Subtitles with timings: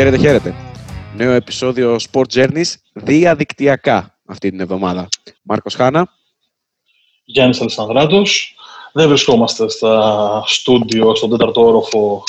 [0.00, 0.54] Χαίρετε, χαίρετε.
[1.16, 5.08] Νέο επεισόδιο Sport Journeys διαδικτυακά αυτή την εβδομάδα.
[5.42, 6.12] Μάρκος Χάνα.
[7.24, 8.54] Γιάννης Αλessandράτος.
[8.92, 12.24] Δεν βρισκόμαστε στα στούντιο, στον τέταρτο όροφο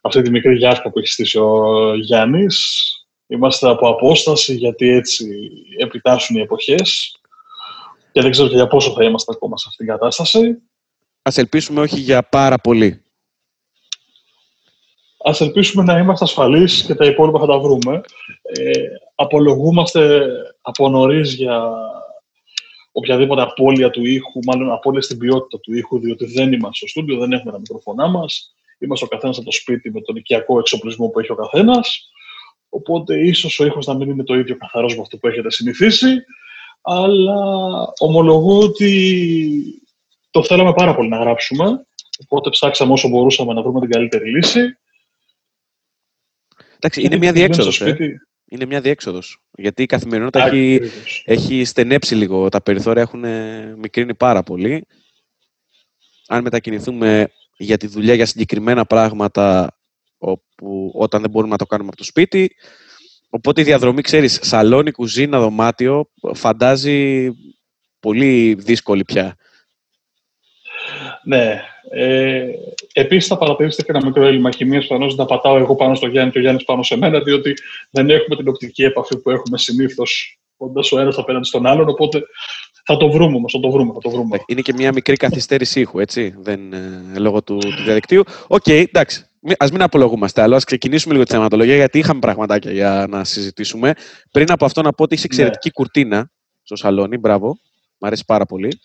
[0.00, 2.86] αυτή τη μικρή γιάσκα που έχει στήσει ο Γιάννης.
[3.26, 7.16] Είμαστε από απόσταση γιατί έτσι επιτάσσουν οι εποχές
[8.12, 10.62] και δεν ξέρω και για πόσο θα είμαστε ακόμα σε αυτήν την κατάσταση.
[11.22, 13.01] Ας ελπίσουμε όχι για πάρα πολύ.
[15.24, 18.00] Ας ελπίσουμε να είμαστε ασφαλείς και τα υπόλοιπα θα τα βρούμε.
[18.42, 18.70] Ε,
[19.14, 20.26] απολογούμαστε
[20.60, 21.70] από νωρίς για
[22.92, 27.18] οποιαδήποτε απώλεια του ήχου, μάλλον απώλεια στην ποιότητα του ήχου, διότι δεν είμαστε στο στούντιο,
[27.18, 28.54] δεν έχουμε τα μικροφωνά μας.
[28.78, 32.10] Είμαστε ο καθένας από το σπίτι με τον οικιακό εξοπλισμό που έχει ο καθένας.
[32.68, 36.24] Οπότε ίσως ο ήχος να μην είναι το ίδιο καθαρός με αυτό που έχετε συνηθίσει.
[36.82, 37.36] Αλλά
[37.98, 39.82] ομολογώ ότι
[40.30, 41.86] το θέλαμε πάρα πολύ να γράψουμε.
[42.24, 44.76] Οπότε ψάξαμε όσο μπορούσαμε να βρούμε την καλύτερη λύση.
[46.84, 47.80] Εντάξει, είναι μια διέξοδος.
[47.80, 47.96] Ε.
[48.48, 49.42] Είναι μια διέξοδος.
[49.50, 50.80] Γιατί η καθημερινότητα έχει,
[51.24, 52.48] έχει στενέψει λίγο.
[52.48, 53.24] Τα περιθώρια έχουν
[53.78, 54.86] μικρύνει πάρα πολύ.
[56.26, 59.76] Αν μετακινηθούμε για τη δουλειά για συγκεκριμένα πράγματα
[60.18, 62.56] όπου, όταν δεν μπορούμε να το κάνουμε από το σπίτι.
[63.30, 67.30] Οπότε η διαδρομή, ξέρεις, σαλόνι, κουζίνα, δωμάτιο, φαντάζει
[68.00, 69.36] πολύ δύσκολη πια.
[71.24, 71.62] Ναι.
[71.90, 72.46] Ε,
[72.92, 74.86] Επίσης, θα παρατηρήσετε και ένα μικρό έλλειμμα χημείας.
[74.86, 77.54] Προφανώς να πατάω εγώ πάνω στο Γιάννη και ο Γιάννης πάνω σε μένα, διότι
[77.90, 81.88] δεν έχουμε την οπτική επαφή που έχουμε συνήθως όντας ο ένας απέναντι στον άλλον.
[81.88, 82.22] Οπότε
[82.84, 84.42] θα το βρούμε όμως, θα το βρούμε, θα το βρούμε.
[84.46, 88.22] Είναι και μια μικρή καθυστέρηση ήχου, έτσι, δεν, ε, λόγω του, του διαδικτύου.
[88.46, 89.26] Ok, okay, εντάξει.
[89.56, 93.92] Ας μην απολογούμαστε άλλο, ας ξεκινήσουμε λίγο τη θεματολογία, γιατί είχαμε πραγματάκια για να συζητήσουμε.
[94.30, 95.72] Πριν από αυτό, να πω ότι έχει εξαιρετική ναι.
[95.72, 96.30] κουρτίνα
[96.62, 97.18] στο σαλόνι.
[97.18, 97.58] Μπράβο.
[97.98, 98.80] Μ' αρέσει πάρα πολύ.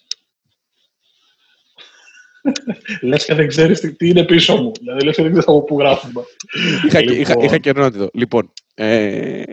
[3.01, 4.71] Λες και δεν ξέρεις τι, είναι πίσω μου.
[4.79, 6.23] Δηλαδή, λες και δεν ξέρεις από πού γράφουμε.
[6.85, 7.19] είχα, λοιπόν...
[7.19, 8.09] είχα, είχα καιρό να τη δω.
[8.13, 9.43] Λοιπόν, ε,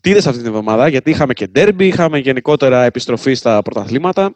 [0.00, 4.34] τι είδες αυτή την εβδομάδα, γιατί είχαμε και ντέρμπι, είχαμε γενικότερα επιστροφή στα πρωταθλήματα.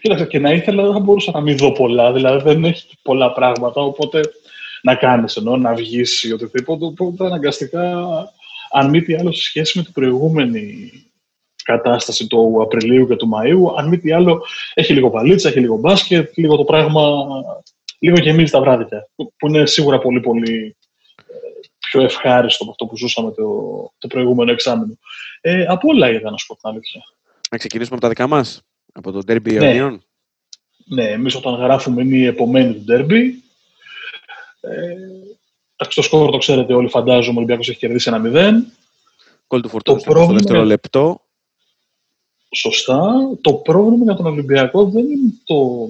[0.00, 3.32] Κοίταξε, και να ήθελα δεν θα μπορούσα να μην δω πολλά, δηλαδή δεν έχει πολλά
[3.32, 4.20] πράγματα, οπότε
[4.82, 8.06] να κάνεις ενώ, να βγεις ή οτιδήποτε, οπότε αναγκαστικά,
[8.72, 10.90] αν μη τι άλλο, σε σχέση με την προηγούμενη
[11.64, 13.74] κατάσταση του Απριλίου και του Μαΐου.
[13.76, 14.44] Αν μη τι άλλο,
[14.74, 17.26] έχει λίγο παλίτσα, έχει λίγο μπάσκετ, λίγο το πράγμα,
[17.98, 20.76] λίγο γεμίζει τα βράδια, που είναι σίγουρα πολύ πολύ
[21.16, 21.34] ε,
[21.78, 23.44] πιο ευχάριστο από αυτό που ζούσαμε το,
[23.98, 24.98] το προηγούμενο εξάμεινο.
[25.40, 27.02] Ε, από όλα είδα, να σου πω την αλήθεια.
[27.50, 29.76] Να ξεκινήσουμε από τα δικά μας, από το Derby ναι.
[29.78, 29.98] Ionion.
[30.86, 33.22] Ναι, εμείς όταν γράφουμε είναι η επομένη του Derby.
[34.60, 34.94] Ε,
[35.94, 38.52] το σκόρ το ξέρετε όλοι, φαντάζομαι, ο Ολυμπιακός έχει κερδίσει ένα 0.
[39.46, 41.23] Κόλ του Φορτούνη στο δεύτερο λεπτό
[42.54, 43.12] σωστά.
[43.40, 45.88] Το πρόβλημα για τον Ολυμπιακό δεν είναι το,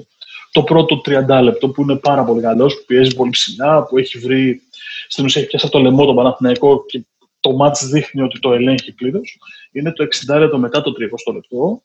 [0.53, 4.19] το πρώτο 30 λεπτό που είναι πάρα πολύ καλός, που πιέζει πολύ ψηλά, που έχει
[4.19, 4.63] βρει
[5.09, 7.05] στην ουσία έχει πιάσει το λαιμό τον Παναθηναϊκό και
[7.41, 9.39] το μάτς δείχνει ότι το ελέγχει πλήρως.
[9.73, 10.93] Είναι το 60 λεπτό μετά το
[11.27, 11.83] 30 λεπτό,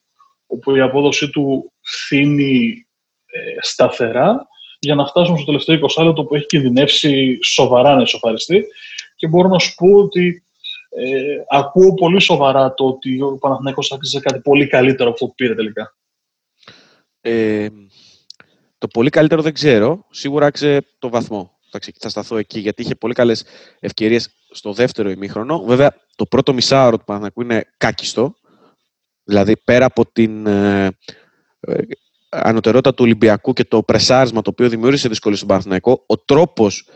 [0.47, 2.85] όπου η απόδοσή του φθήνει
[3.25, 4.47] ε, σταθερά
[4.79, 8.65] για να φτάσουμε στο τελευταίο 20 λεπτό που έχει κινδυνεύσει σοβαρά να ισοφαριστεί.
[9.15, 10.43] Και μπορώ να σου πω ότι
[10.89, 15.35] ε, ακούω πολύ σοβαρά το ότι ο Παναθηναϊκός άξιζε κάτι πολύ καλύτερο από αυτό που
[15.35, 15.95] πήρε τελικά.
[17.21, 17.67] Ε,
[18.77, 20.05] το πολύ καλύτερο δεν ξέρω.
[20.09, 21.57] Σίγουρα άξιζε το βαθμό.
[21.69, 23.45] Θα, θα σταθώ εκεί, γιατί είχε πολύ καλές
[23.79, 25.59] ευκαιρίες στο δεύτερο ημίχρονο.
[25.59, 28.33] Βέβαια, το πρώτο μισάωρο του Παναθηναϊκού είναι κάκιστο.
[29.23, 30.85] Δηλαδή, πέρα από την ε,
[31.59, 31.81] ε,
[32.29, 36.89] ανωτερότητα του Ολυμπιακού και το πρεσάρισμα το οποίο δημιούργησε δυσκολίες στον Παναθηναϊκό, ο τρόπος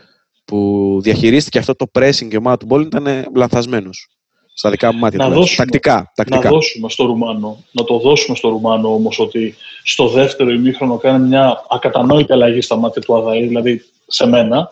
[0.44, 4.08] που διαχειρίστηκε αυτό το pressing και ομάδα του Μπόλιν ήταν λανθασμένος.
[4.56, 5.18] Στα δικά μου μάτια.
[5.18, 6.44] Να δώσουμε, τακτικά, τακτικά.
[6.44, 11.28] Να δώσουμε στο Ρουμάνο, να το δώσουμε στο Ρουμάνο όμως ότι στο δεύτερο ημίχρονο κάνει
[11.28, 14.68] μια ακατανόητη αλλαγή στα μάτια του Αδαή, δηλαδή σε μένα,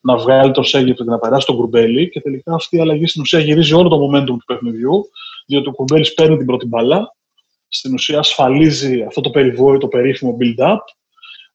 [0.00, 3.22] να βγάλει το Σέγγεφ και να περάσει τον Κουρμπέλη και τελικά αυτή η αλλαγή στην
[3.22, 5.10] ουσία γυρίζει όλο το momentum του παιχνιδιού,
[5.46, 7.14] διότι ο Κουρμπέλης παίρνει την πρώτη μπαλά,
[7.68, 10.78] στην ουσία ασφαλίζει αυτό το περιβόητο περίφημο build-up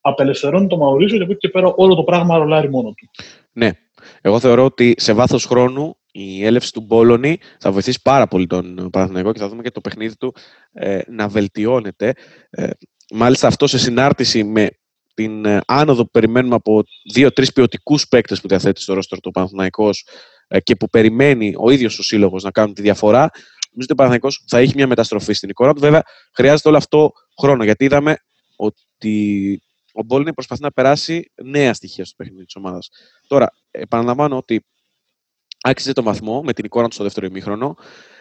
[0.01, 3.09] απελευθερώνει το Μαουρίσιο και από εκεί και πέρα όλο το πράγμα ρολάρει μόνο του.
[3.55, 3.69] Ναι.
[4.21, 8.89] Εγώ θεωρώ ότι σε βάθος χρόνου η έλευση του Μπόλωνη θα βοηθήσει πάρα πολύ τον
[8.91, 10.35] Παναθηναϊκό και θα δούμε και το παιχνίδι του
[10.73, 12.13] ε, να βελτιώνεται.
[12.49, 12.69] Ε,
[13.13, 14.69] μάλιστα αυτό σε συνάρτηση με
[15.13, 20.07] την ε, άνοδο που περιμένουμε από δύο-τρεις ποιοτικούς παίκτες που διαθέτει στο ρόστρο του Παναθηναϊκός
[20.47, 23.95] ε, και που περιμένει ο ίδιος ο σύλλογος να κάνουν τη διαφορά, νομίζω ότι ο
[23.95, 25.79] Παναθηναϊκός θα έχει μια μεταστροφή στην εικόνα του.
[25.79, 26.03] Βέβαια,
[26.33, 28.17] χρειάζεται όλο αυτό χρόνο γιατί είδαμε
[28.55, 29.61] ότι
[29.95, 32.89] ο Μπόλνι προσπαθεί να περάσει νέα στοιχεία στο παιχνίδι της ομάδας.
[33.27, 34.65] Τώρα, επαναλαμβάνω ότι
[35.61, 37.75] άξιζε το βαθμό με την εικόνα του στο δεύτερο ημίχρονο.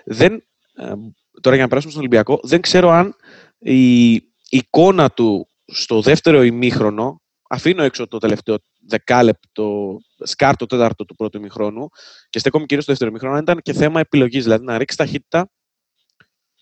[0.05, 0.35] Δεν,
[0.75, 0.93] ε,
[1.41, 3.15] τώρα για να περάσουμε στον Ολυμπιακό, δεν ξέρω αν
[3.59, 4.15] η
[4.49, 8.57] εικόνα του στο δεύτερο ημίχρονο αφήνω έξω το τελευταίο
[8.87, 11.89] δεκάλεπτο, σκάρτο τέταρτο του πρώτου ημιχρόνου
[12.31, 14.43] και στέκομαι κυρίως στο δεύτερο ημιχρόνο, ήταν και θέμα επιλογής.
[14.43, 15.51] Δηλαδή να ρίξει ταχύτητα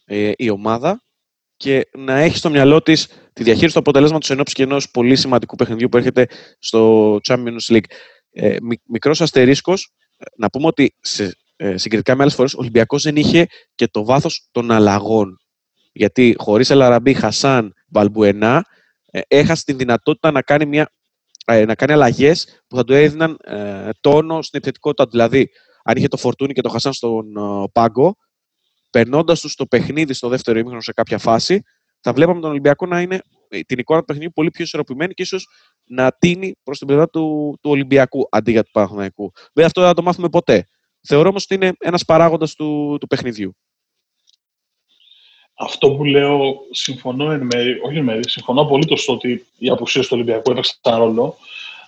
[0.04, 1.02] ε, η ομάδα
[1.62, 5.56] και να έχει στο μυαλό της τη διαχείριση του αποτελέσματος ενό και ενός πολύ σημαντικού
[5.56, 6.26] παιχνιδιού που έρχεται
[6.58, 7.84] στο Champions League.
[8.30, 8.56] Ε,
[8.88, 9.92] Μικρός αστερίσκος,
[10.36, 14.04] να πούμε ότι σε, ε, συγκριτικά με άλλες φορές ο Ολυμπιακός δεν είχε και το
[14.04, 15.36] βάθος των αλλαγών.
[15.92, 18.64] Γιατί χωρίς Ελαραμπή, Χασάν, Μπαλμπουενά,
[19.10, 20.92] ε, έχασε τη δυνατότητα να κάνει, μια,
[21.46, 25.06] ε, να κάνει αλλαγές που θα του έδιναν ε, τόνο στην επιθετικότητα.
[25.10, 25.48] Δηλαδή,
[25.84, 27.26] αν είχε το Φορτούνι και το Χασάν στον
[27.72, 28.16] πάγκο,
[28.92, 31.62] περνώντας τους στο παιχνίδι στο δεύτερο ήμιχρονο σε κάποια φάση,
[32.00, 33.20] θα βλέπαμε τον Ολυμπιακό να είναι
[33.66, 35.48] την εικόνα του παιχνιδιού πολύ πιο ισορροπημένη και ίσως
[35.84, 39.32] να τίνει προς την πλευρά του, του Ολυμπιακού αντί για του Παναθηναϊκού.
[39.34, 40.66] Βέβαια, αυτό δεν θα το μάθουμε ποτέ.
[41.02, 43.56] Θεωρώ όμως ότι είναι ένας παράγοντας του, του παιχνιδιού.
[45.54, 50.02] Αυτό που λέω, συμφωνώ εν μέρη, όχι εν μέρη, συμφωνώ απολύτως στο ότι η απουσία
[50.02, 51.36] του Ολυμπιακού έπαιξε ένα ρόλο,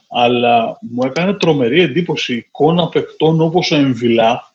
[0.09, 4.54] αλλά μου έκανε τρομερή εντύπωση η εικόνα παικτών όπως ο Εμβιλά,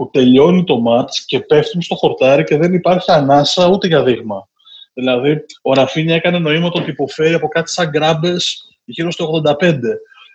[0.00, 4.48] που τελειώνει το μάτς και πέφτουν στο χορτάρι και δεν υπάρχει ανάσα ούτε για δείγμα.
[4.92, 8.36] Δηλαδή, ο Ραφίνια έκανε νοήματο ότι υποφέρει από κάτι σαν γκράμπε
[8.84, 9.78] γύρω στο 85.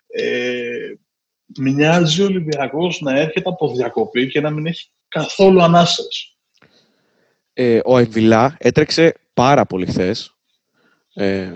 [0.08, 0.94] Ε,
[1.60, 6.36] μοιάζει ο Ολυμπιακός να έρχεται από διακοπή και να μην έχει καθόλου ανάσες
[7.54, 10.36] ε, ο Εμβιλά έτρεξε πάρα πολύ χθες.
[11.14, 11.56] Ε,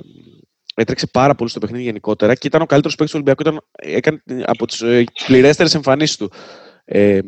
[0.75, 3.41] έτρεξε πάρα πολύ στο παιχνίδι γενικότερα και ήταν ο καλύτερος παίκτης του Ολυμπιακού.
[3.41, 6.31] Ήταν, έκανε από τις ε, πληρέστερες εμφανίσεις του.
[6.91, 7.19] Ε,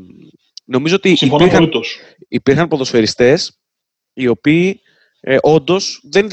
[0.72, 1.70] νομίζω ότι υπήρχαν,
[2.28, 3.60] υπήρχαν ποδοσφαιριστές
[4.14, 4.82] οι οποίοι
[5.20, 6.30] ε, όντως δεν,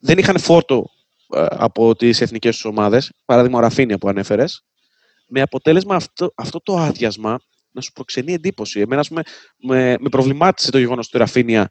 [0.00, 0.86] δεν είχαν φόρτο
[1.34, 3.12] ε, από τις εθνικές τους ομάδες.
[3.24, 4.64] Παράδειγμα, ο Ραφίνια που ανέφερες.
[5.28, 8.80] Με αποτέλεσμα αυτό, αυτό το άδειασμα να σου προξενεί εντύπωση.
[8.80, 9.22] Εμένα, ας πούμε,
[9.56, 11.70] με, με προβλημάτισε το γεγονός του Ραφίνια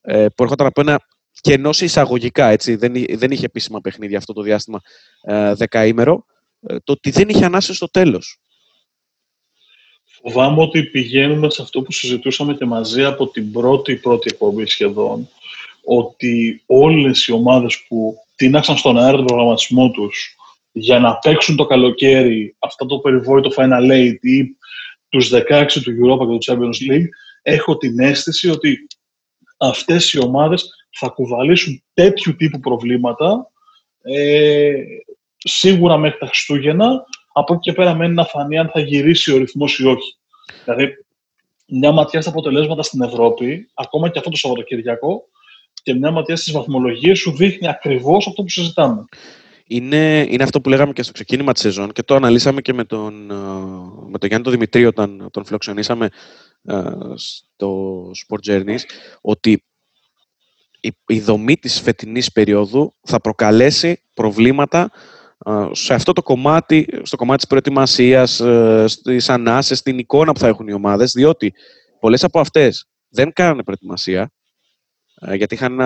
[0.00, 1.00] ε, που έρχονταν από ένα
[1.40, 4.80] κενό εισαγωγικά, έτσι, δεν, δεν είχε επίσημα παιχνίδια αυτό το διάστημα
[5.20, 6.24] ε, δεκαήμερο,
[6.60, 8.40] ε, το ότι δεν είχε ανάσει στο τέλος.
[10.28, 15.28] Φοβάμαι ότι πηγαίνουμε σε αυτό που συζητούσαμε και μαζί από την πρώτη πρώτη εκπομπή σχεδόν,
[15.84, 20.36] ότι όλες οι ομάδες που τίναξαν στον αέρα τον προγραμματισμό τους
[20.72, 24.56] για να παίξουν το καλοκαίρι αυτό το περιβόητο Final Eight ή
[25.08, 27.08] τους 16 του Europa και του Champions League,
[27.42, 28.86] έχω την αίσθηση ότι
[29.56, 33.50] αυτές οι ομάδες θα κουβαλήσουν τέτοιου τύπου προβλήματα
[34.02, 34.74] ε,
[35.36, 37.04] σίγουρα μέχρι τα Χριστούγεννα,
[37.38, 40.16] από εκεί και πέρα μένει να φανεί αν θα γυρίσει ο ρυθμός ή όχι.
[40.64, 40.88] Δηλαδή,
[41.66, 45.22] μια ματιά στα αποτελέσματα στην Ευρώπη, ακόμα και αυτό το Σαββατοκυριακό,
[45.82, 49.04] και μια ματιά στις βαθμολογίες σου δείχνει ακριβώς αυτό που συζητάμε
[49.66, 52.84] είναι, είναι αυτό που λέγαμε και στο ξεκίνημα της σεζόν και το αναλύσαμε και με
[52.84, 53.34] τον, ε,
[54.08, 56.08] με τον Γιάννη τον Δημητρή όταν τον φιλοξενήσαμε
[56.64, 56.82] ε,
[57.14, 58.80] στο Sport Journeys,
[59.20, 59.64] ότι
[60.80, 64.88] η, η δομή της φετινής περίοδου θα προκαλέσει προβλήματα ε,
[65.70, 68.42] σε αυτό το κομμάτι, στο κομμάτι της προετοιμασίας,
[68.92, 71.54] στις ανάσες, στην εικόνα που θα έχουν οι ομάδες, διότι
[72.00, 74.30] πολλές από αυτές δεν κάνανε προετοιμασία,
[75.34, 75.80] γιατί είχαν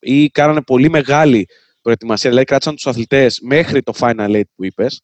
[0.00, 1.46] ή κάνανε πολύ μεγάλη
[1.86, 5.02] προετοιμασία, δηλαδή κράτησαν τους αθλητές μέχρι το final eight που είπες.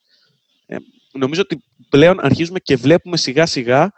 [0.67, 0.77] Ε,
[1.13, 3.93] νομίζω ότι πλέον αρχίζουμε και βλέπουμε σιγά σιγά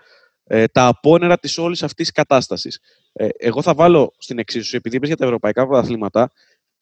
[0.44, 2.80] ε, τα απόνερα της όλης αυτής τη κατάστασης.
[3.12, 6.30] Ε, εγώ θα βάλω στην εξίσωση, επειδή είπες για τα ευρωπαϊκά πρωταθλήματα,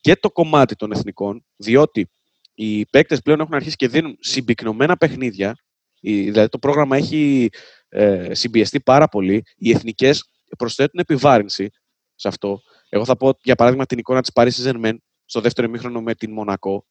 [0.01, 2.11] και το κομμάτι των εθνικών, διότι
[2.55, 5.57] οι παίκτες πλέον έχουν αρχίσει και δίνουν συμπυκνωμένα παιχνίδια.
[6.01, 7.49] Δηλαδή το πρόγραμμα έχει
[7.89, 9.43] ε, συμπιεστεί πάρα πολύ.
[9.57, 10.25] Οι εθνικές
[10.59, 11.71] προσθέτουν επιβάρυνση
[12.15, 12.61] σε αυτό.
[12.89, 16.33] Εγώ θα πω για παράδειγμα την εικόνα της Paris Saint-Germain στο δεύτερο ημίχρονο με την
[16.33, 16.87] Μονακό,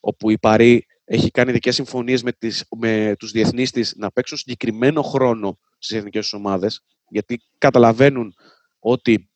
[0.00, 4.38] όπου η Παρή έχει κάνει ειδικές συμφωνίες με, τις, με τους διεθνείς της να παίξουν
[4.38, 8.34] συγκεκριμένο χρόνο στις εθνικές τους ομάδες, γιατί καταλαβαίνουν
[8.78, 9.30] ότι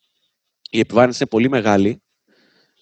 [0.71, 2.02] η επιβάρυνση είναι πολύ μεγάλη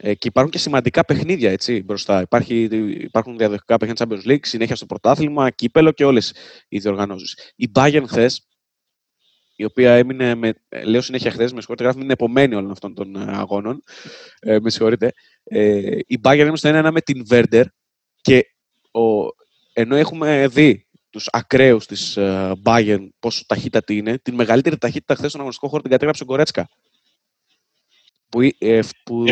[0.02, 2.20] ε, και υπάρχουν και σημαντικά παιχνίδια έτσι, μπροστά.
[2.20, 2.68] Υπάρχει,
[3.00, 6.34] υπάρχουν διαδοχικά παιχνίδια Champions League, συνέχεια στο πρωτάθλημα, κύπελο και όλες
[6.68, 7.52] οι διοργανώσεις.
[7.56, 8.48] Η Bayern χθες
[9.56, 10.52] η οποία έμεινε, με,
[10.84, 13.82] λέω συνέχεια χθες, με συγχωρείτε, γράφει, είναι επομένη όλων αυτών των ε, αγώνων.
[14.40, 15.12] Ε, με συγχωρείτε.
[15.44, 17.64] Ε, η Bayern έμεινε στο 1-1 με την Werder
[18.20, 18.44] και
[18.90, 19.26] ο,
[19.72, 25.28] ενώ έχουμε δει τους ακραίους της uh, Bayern πόσο ταχύτατη είναι, την μεγαλύτερη ταχύτητα χθες
[25.28, 26.68] στον αγωνιστικό χώρο την κατέγραψε ο Γκορέτσκα
[28.30, 29.24] που, ε, που,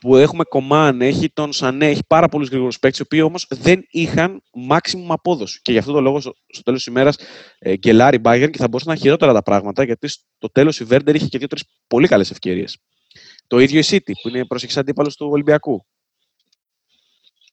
[0.00, 3.86] που έχουμε Κομάν, έχει τον Σανέ, έχει πάρα πολλούς γρήγορους παίκτες, οι οποίοι όμως δεν
[3.90, 5.60] είχαν maximum απόδοση.
[5.62, 7.16] Και γι' αυτό το λόγο στο, στο τέλος της ημέρας
[7.58, 11.14] ε, γκελάρει Μπάγκερ και θα μπορούσαν να χειρότερα τα πράγματα, γιατί στο τέλος η Βέρντερ
[11.14, 12.78] είχε και δύο-τρεις πολύ καλές ευκαιρίες.
[13.46, 15.86] Το ίδιο η City, που είναι προσεχή αντίπαλος του Ολυμπιακού.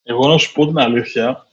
[0.04, 1.47] Εγώ να σου πω την αλήθεια,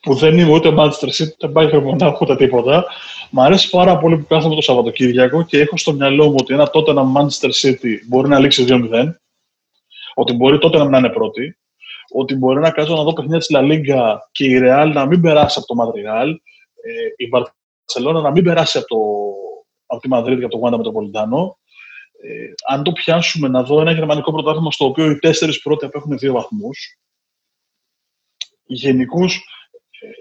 [0.00, 2.86] που δεν είμαι ούτε Manchester City, ούτε Bayern Μονάχου, ούτε τίποτα.
[3.30, 6.70] Μ' αρέσει πάρα πολύ που κάθομαι το Σαββατοκύριακο και έχω στο μυαλό μου ότι ένα
[6.70, 9.10] τότε ένα Manchester City μπορεί να λήξει 2-0.
[10.14, 11.58] Ότι μπορεί τότε να είναι πρώτη.
[12.10, 15.20] ότι μπορεί να κάτσω να δω παιχνίδια της Λα Λίγκα και η Ρεάλ να μην
[15.20, 18.96] περάσει από το Μαδριγάλ, ε, η Βαρσελόνα να μην περάσει από, το,
[19.86, 21.58] από τη Μαδρίτη και από το Γουάντα Μετροπολιτάνο.
[22.22, 26.18] Ε, αν το πιάσουμε να δω ένα γερμανικό πρωτάθλημα στο οποίο οι τέσσερις πρώτοι απέχουν
[26.18, 26.98] δύο βαθμούς.
[28.66, 29.26] Γενικώ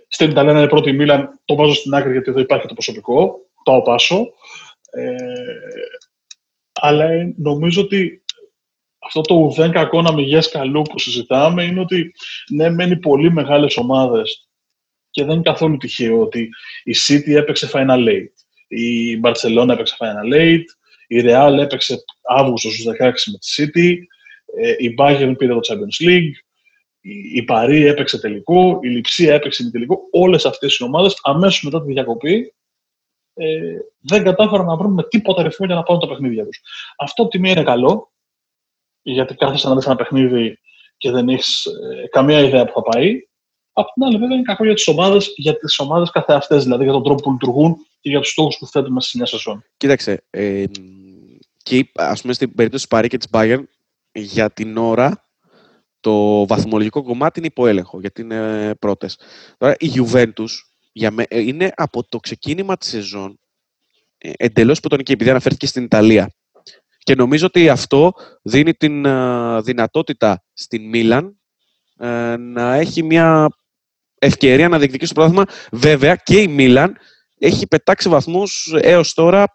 [0.07, 3.39] στην Ιταλία είναι πρώτη η Μίλαν, το βάζω στην άκρη γιατί εδώ υπάρχει το προσωπικό,
[3.63, 4.27] πάω πάσο.
[4.91, 5.15] Ε,
[6.73, 7.07] αλλά
[7.37, 8.23] νομίζω ότι
[8.99, 12.13] αυτό το ουδέν κακό να μηγές καλού που συζητάμε είναι ότι
[12.49, 14.49] ναι, μένει πολύ μεγάλες ομάδες
[15.09, 16.49] και δεν είναι καθόλου τυχαίο ότι
[16.83, 18.31] η City έπαιξε Final Eight,
[18.67, 20.63] η Barcelona έπαιξε Final Eight,
[21.07, 23.95] η Real έπαιξε Αύγουστο στους 16 με τη City,
[24.61, 26.31] ε, η Bayern πήρε το Champions League,
[27.33, 29.99] η Παρή έπαιξε τελικό, η Λιψία έπαιξε με τελικό.
[30.11, 32.53] Όλες αυτές οι ομάδες αμέσως μετά τη διακοπή
[33.33, 36.61] ε, δεν κατάφεραν να βρουν με τίποτα ρυθμό για να πάρουν τα παιχνίδια τους.
[36.97, 38.11] Αυτό από τη μία είναι καλό,
[39.01, 40.59] γιατί κάθεσαι να δεις ένα παιχνίδι
[40.97, 43.21] και δεν έχεις ε, καμία ιδέα που θα πάει.
[43.73, 46.93] Απ' την άλλη, βέβαια, είναι κακό για τις ομάδες, για τις ομάδες καθεαυτές, δηλαδή για
[46.93, 49.63] τον τρόπο που λειτουργούν και για τους στόχους που θέτουμε σε μια σεζόν.
[49.77, 50.23] Κοίταξε.
[50.29, 50.63] Ε,
[51.63, 53.63] και ας πούμε στην περίπτωση τη Παρή και της Bayern,
[54.11, 55.26] για την ώρα
[56.07, 59.19] το βαθμολογικό κομμάτι είναι υποέλεγχο, γιατί είναι πρώτες.
[59.57, 60.47] Τώρα, η Juventus
[60.91, 63.39] για με, ε, είναι από το ξεκίνημα της σεζόν
[64.17, 66.31] ε, εντελώς και επειδή αναφέρθηκε στην Ιταλία.
[66.97, 71.39] Και νομίζω ότι αυτό δίνει την ε, δυνατότητα στην Μίλαν
[72.39, 73.47] να έχει μια
[74.19, 75.45] ευκαιρία να διεκδικήσει το πρόθυμα.
[75.71, 76.97] Βέβαια και η Μίλαν
[77.37, 79.45] έχει πετάξει βαθμούς έως τώρα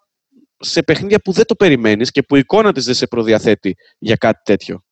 [0.58, 4.16] σε παιχνίδια που δεν το περιμένεις και που η εικόνα της δεν σε προδιαθέτει για
[4.16, 4.84] κάτι τέτοιο.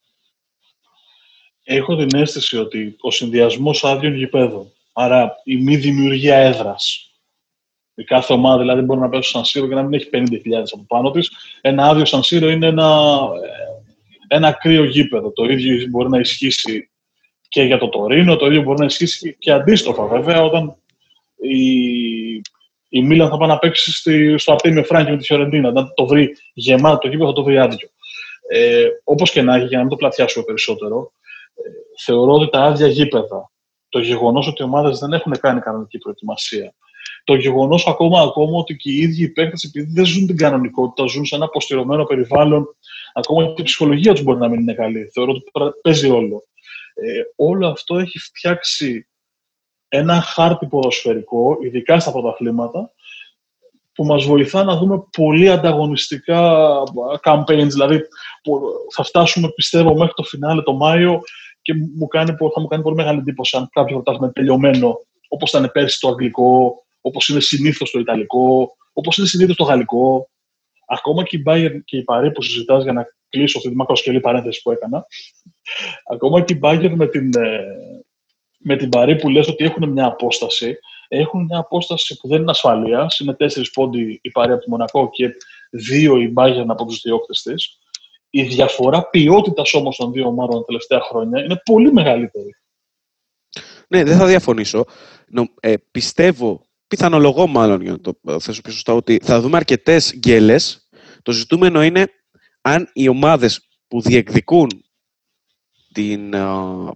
[1.72, 7.10] Έχω την αίσθηση ότι ο συνδυασμός άδειων γηπέδων, άρα η μη δημιουργία έδρας.
[7.94, 10.20] Η κάθε ομάδα δηλαδή μπορεί να πέσει στο Σανσίρο και να μην έχει 50.000
[10.72, 11.30] από πάνω της.
[11.60, 13.18] Ένα άδειο Σανσίρο είναι ένα,
[14.28, 15.32] ε, ένα κρύο γήπεδο.
[15.32, 16.90] Το ίδιο μπορεί να ισχύσει
[17.48, 20.76] και για το Τωρίνο, το ίδιο μπορεί να ισχύσει και αντίστροφα βέβαια όταν
[21.36, 21.66] η,
[22.88, 25.68] η Μίλαν θα πάει να παίξει στη, στο Αρτέμιο Φράγκη με τη Φιωρεντίνα.
[25.68, 27.88] Αν το βρει γεμάτο το γήπεδο θα το βρει άδειο.
[28.48, 31.12] Ε, Όπως και να έχει, για να μην το πλατιάσουμε περισσότερο,
[32.05, 33.50] θεωρώ ότι τα άδεια γήπεδα,
[33.88, 36.75] το γεγονός ότι οι ομάδες δεν έχουν κάνει κανονική προετοιμασία,
[37.25, 41.07] το γεγονός ακόμα, ακόμα ότι και οι ίδιοι οι παίκτες, επειδή δεν ζουν την κανονικότητα,
[41.07, 42.76] ζουν σε ένα αποστηρωμένο περιβάλλον,
[43.12, 45.11] ακόμα και η ψυχολογία τους μπορεί να μην είναι καλή.
[45.12, 46.43] Θεωρώ ότι παίζει ρόλο.
[46.95, 49.09] Ε, όλο αυτό έχει φτιάξει
[49.88, 52.93] ένα χάρτη ποδοσφαιρικό, ειδικά στα πρωταθλήματα,
[53.95, 56.64] που μας βοηθά να δούμε πολύ ανταγωνιστικά
[57.23, 57.69] campaigns.
[57.69, 58.00] Δηλαδή,
[58.95, 61.21] θα φτάσουμε, πιστεύω, μέχρι το φινάλε το Μάιο
[61.62, 64.99] και μου κάνει, θα μου κάνει πολύ μεγάλη εντύπωση αν κάποιο πρωτάθλημα τελειωμένο,
[65.29, 70.31] όπως ήταν πέρσι το αγγλικό, όπως είναι συνήθως το ιταλικό, όπως είναι συνήθως το γαλλικό.
[70.87, 74.21] Ακόμα και η Bayern και η Παρή που συζητάς για να κλείσω αυτή τη μακροσκελή
[74.21, 75.07] παρένθεση που έκανα.
[76.12, 77.64] Ακόμα και η Bayern με την, ε,
[78.59, 82.50] με την Παρή που λες ότι έχουν μια απόσταση, έχουν μια απόσταση που δεν είναι
[82.50, 83.19] ασφαλείας.
[83.19, 85.31] Είναι τέσσερις πόντι η Παρή από το Μονακό και
[85.71, 87.79] δύο η Bayern από τους διώκτες της
[88.30, 92.50] η διαφορά ποιότητας όμως των δύο ομάδων τα τελευταία χρόνια είναι πολύ μεγαλύτερη.
[93.88, 94.84] Ναι, δεν θα διαφωνήσω.
[95.60, 100.88] Ε, πιστεύω, πιθανολογώ μάλλον για να το θέσω πιο σωστά, ότι θα δούμε αρκετές γκέλες.
[101.22, 102.06] Το ζητούμενο είναι
[102.60, 104.68] αν οι ομάδες που διεκδικούν
[105.92, 106.34] την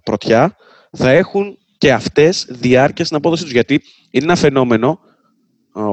[0.03, 0.55] πρωτιά
[0.91, 3.51] θα έχουν και αυτές διάρκεια στην απόδοσή τους.
[3.51, 4.99] Γιατί είναι ένα φαινόμενο,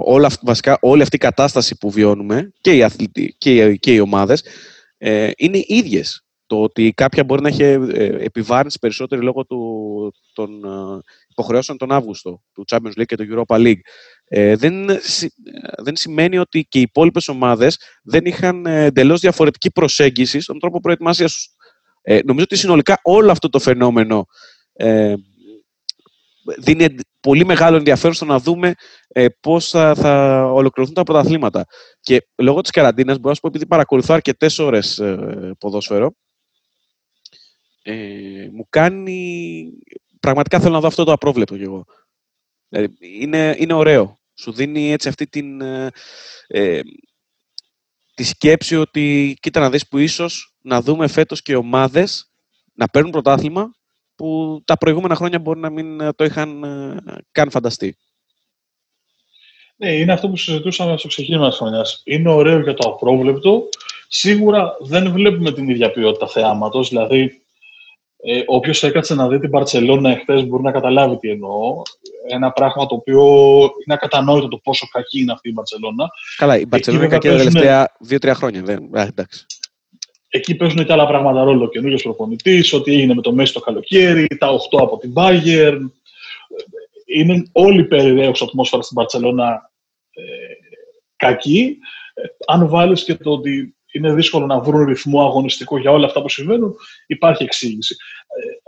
[0.05, 3.99] όλα, βασικά όλη αυτή η κατάσταση που βιώνουμε και οι, αθλητοί, και οι, και οι
[3.99, 4.45] ομάδες
[5.05, 6.25] ε, είναι ίδιες.
[6.47, 11.93] Το ότι κάποια μπορεί να έχει ε, επιβάρυνση περισσότερη λόγω του, των ε, υποχρεώσεων τον
[11.93, 13.81] Αύγουστο, του Champions League και του Europa League.
[14.25, 14.87] Ε, δεν,
[15.83, 21.33] δεν σημαίνει ότι και οι υπόλοιπες ομάδες δεν είχαν εντελώς διαφορετική προσέγγιση στον τρόπο προετοιμασίας
[21.33, 21.49] τους.
[22.03, 24.27] Ε, νομίζω ότι συνολικά όλο αυτό το φαινόμενο
[24.73, 25.15] ε,
[26.59, 28.75] δίνει πολύ μεγάλο ενδιαφέρον στο να δούμε
[29.09, 31.67] ε, πώς θα, θα ολοκληρωθούν τα πρωταθλήματα.
[32.01, 36.15] Και λόγω της καραντίνας, μπορώ να σου πω, επειδή παρακολουθώ αρκετές ώρες ε, ποδόσφαιρο,
[37.83, 39.65] ε, μου κάνει.
[40.21, 41.85] Πραγματικά θέλω να δω αυτό το απρόβλεπτο κι εγώ.
[42.69, 44.21] Δηλαδή, είναι, είναι ωραίο.
[44.35, 45.91] Σου δίνει έτσι αυτή την, ε,
[46.47, 46.81] ε,
[48.15, 52.33] τη σκέψη ότι κοίτα να δεις που ίσως να δούμε φέτος και ομάδες
[52.73, 53.73] να παίρνουν πρωτάθλημα
[54.15, 56.97] που τα προηγούμενα χρόνια μπορεί να μην ε, το είχαν ε,
[57.33, 57.97] καν φανταστεί.
[59.77, 62.03] Ναι, είναι αυτό που συζητούσαμε στο ξεκίνημα της χρονιάς.
[62.05, 63.69] Είναι ωραίο για το απρόβλεπτο.
[64.09, 66.89] Σίγουρα δεν βλέπουμε την ίδια ποιότητα θεάματος.
[66.89, 67.43] Δηλαδή,
[68.25, 71.83] ε, όποιος έκατσε να δει την Παρσελόνα εχθές μπορεί να καταλάβει τι εννοώ.
[72.29, 73.23] Ένα πράγμα το οποίο
[73.63, 76.09] είναι ακατανόητο το πόσο κακή είναι αυτή η Μπαρσελόνα.
[76.37, 78.63] Καλά, η Μπαρσελόνα είναι κακή τα τελευταία δύο-τρία χρόνια.
[78.63, 78.91] Δεν...
[78.93, 79.47] εντάξει.
[80.35, 81.69] Εκεί παίζουν και άλλα πράγματα ρόλο.
[81.69, 85.79] Καινούριος προπονητής, ό,τι έγινε με το Μέση το καλοκαίρι, τα 8 από την Bayern.
[87.07, 89.71] Είναι όλη η περιραίωση ατμόσφαιρα στην Παρσελόνα
[90.11, 90.23] ε,
[91.17, 91.79] κακή.
[92.15, 96.23] Ε, αν βάλεις και το ότι είναι δύσκολο να βρουν ρυθμό αγωνιστικό για όλα αυτά
[96.23, 96.75] που συμβαίνουν,
[97.07, 97.97] υπάρχει εξήγηση.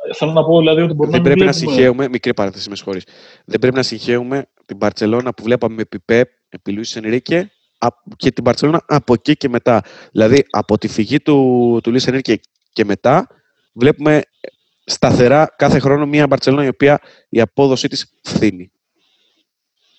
[0.09, 2.35] Ε, θέλω να πω δηλαδή ότι μπορεί Δεν να πρέπει μην να βλέπουμε- συγχαίουμε, μικρή
[2.35, 3.05] παρένθεση με συγχωρείς.
[3.45, 7.49] Δεν πρέπει να συγχαίουμε την Μπαρτσελώνα που βλέπαμε επί Πεπ, επί Λουίς Ενρίκε απ-
[8.17, 9.83] και την Μπαρτσελώνα από εκεί και μετά.
[10.13, 12.41] Δηλαδή από τη φυγή του, του Λουίς Ενρίκε
[12.73, 13.27] και μετά
[13.73, 14.23] βλέπουμε
[14.85, 18.71] σταθερά κάθε χρόνο μια Μπαρτσελώνα η οποία η απόδοσή της φθήνει.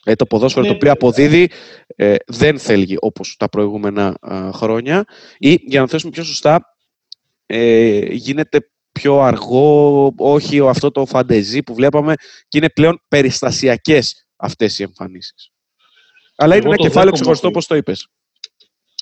[0.07, 1.49] Ε, το ποδόσφαιρο Ναι, το οποίο αποδίδει
[1.95, 5.05] ε, δεν θέλει όπως τα προηγούμενα α, χρόνια
[5.37, 6.75] ή για να θέσουμε πιο σωστά
[7.45, 12.13] ε, γίνεται πιο αργό, όχι ο- αυτό το φαντεζή που βλέπαμε
[12.47, 15.51] και είναι πλέον περιστασιακές αυτές οι εμφανίσεις.
[16.35, 18.07] Αλλά Εγώ είναι ένα το κεφάλαιο δέχομαι ξεχωριστό ότι- όπως το είπες.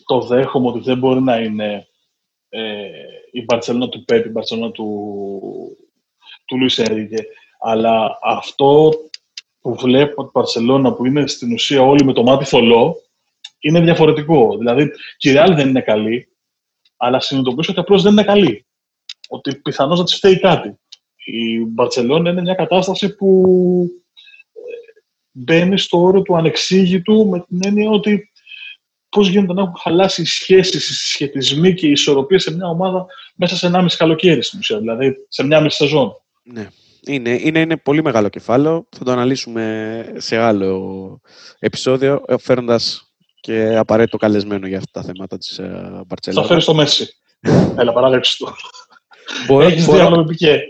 [0.06, 1.88] το δέχομαι ότι δεν μπορεί να είναι
[2.50, 2.90] ε,
[3.32, 4.88] η Μπαρτσελόνα του Πέπ, η Μπαρτσελόνα του,
[6.46, 7.26] του Λουίς Ενρίκε.
[7.60, 8.92] Αλλά αυτό
[9.60, 12.96] που βλέπω από την Μπαρτσελόνα που είναι στην ουσία όλοι με το μάτι θολό
[13.60, 14.58] είναι διαφορετικό.
[14.58, 16.28] Δηλαδή, και η Real δεν είναι καλή,
[16.98, 18.66] αλλά συνειδητοποιήσω ότι απλώς δεν είναι καλή.
[19.30, 20.80] Ότι πιθανώς να της φταίει κάτι.
[21.26, 23.30] Η Μπαρτσελόνα είναι μια κατάσταση που
[23.86, 24.03] ε,
[25.34, 28.30] μπαίνει στο όριο του ανεξήγητου με την έννοια ότι
[29.10, 33.06] πώς γίνεται να έχουν χαλάσει οι σχέσεις, οι συσχετισμοί και οι ισορροπίες σε μια ομάδα
[33.36, 36.12] μέσα σε 1,5 καλοκαίρι στην ουσία, δηλαδή σε μια μισή σεζόν.
[36.44, 36.68] Ναι.
[37.06, 38.88] Είναι, είναι, είναι πολύ μεγάλο κεφάλαιο.
[38.98, 41.20] Θα το αναλύσουμε σε άλλο
[41.60, 42.80] επεισόδιο, φέρνοντα
[43.40, 46.48] και απαραίτητο καλεσμένο για αυτά τα θέματα της ε, Θα Μπαρτσελώνα.
[46.48, 47.16] φέρεις το Μέση.
[47.80, 48.54] Έλα, παράδειξε το.
[49.48, 50.62] Μπορώ, Έχεις μπορώ, διάλογο με πικέ.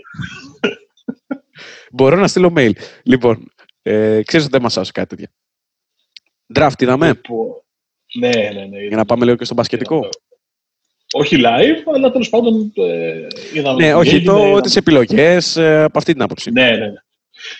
[1.92, 2.72] μπορώ να στείλω mail.
[3.02, 3.52] Λοιπόν,
[3.86, 5.30] ε, ξέρεις ότι δεν μας κάτι τέτοια.
[6.54, 7.46] Draft είδαμε, Λοιπόν,
[8.14, 8.78] Ναι, ναι, ναι.
[8.86, 10.08] για να πάμε λίγο και στο μπασκετικό.
[11.12, 13.82] Όχι live, αλλά τέλος πάντων ε, είδαμε.
[13.84, 16.50] Ναι, τι όχι, έγινε, το, είδαμε- τις επιλογές, ε, από αυτή την άποψη.
[16.50, 16.92] Ναι, ναι, ναι.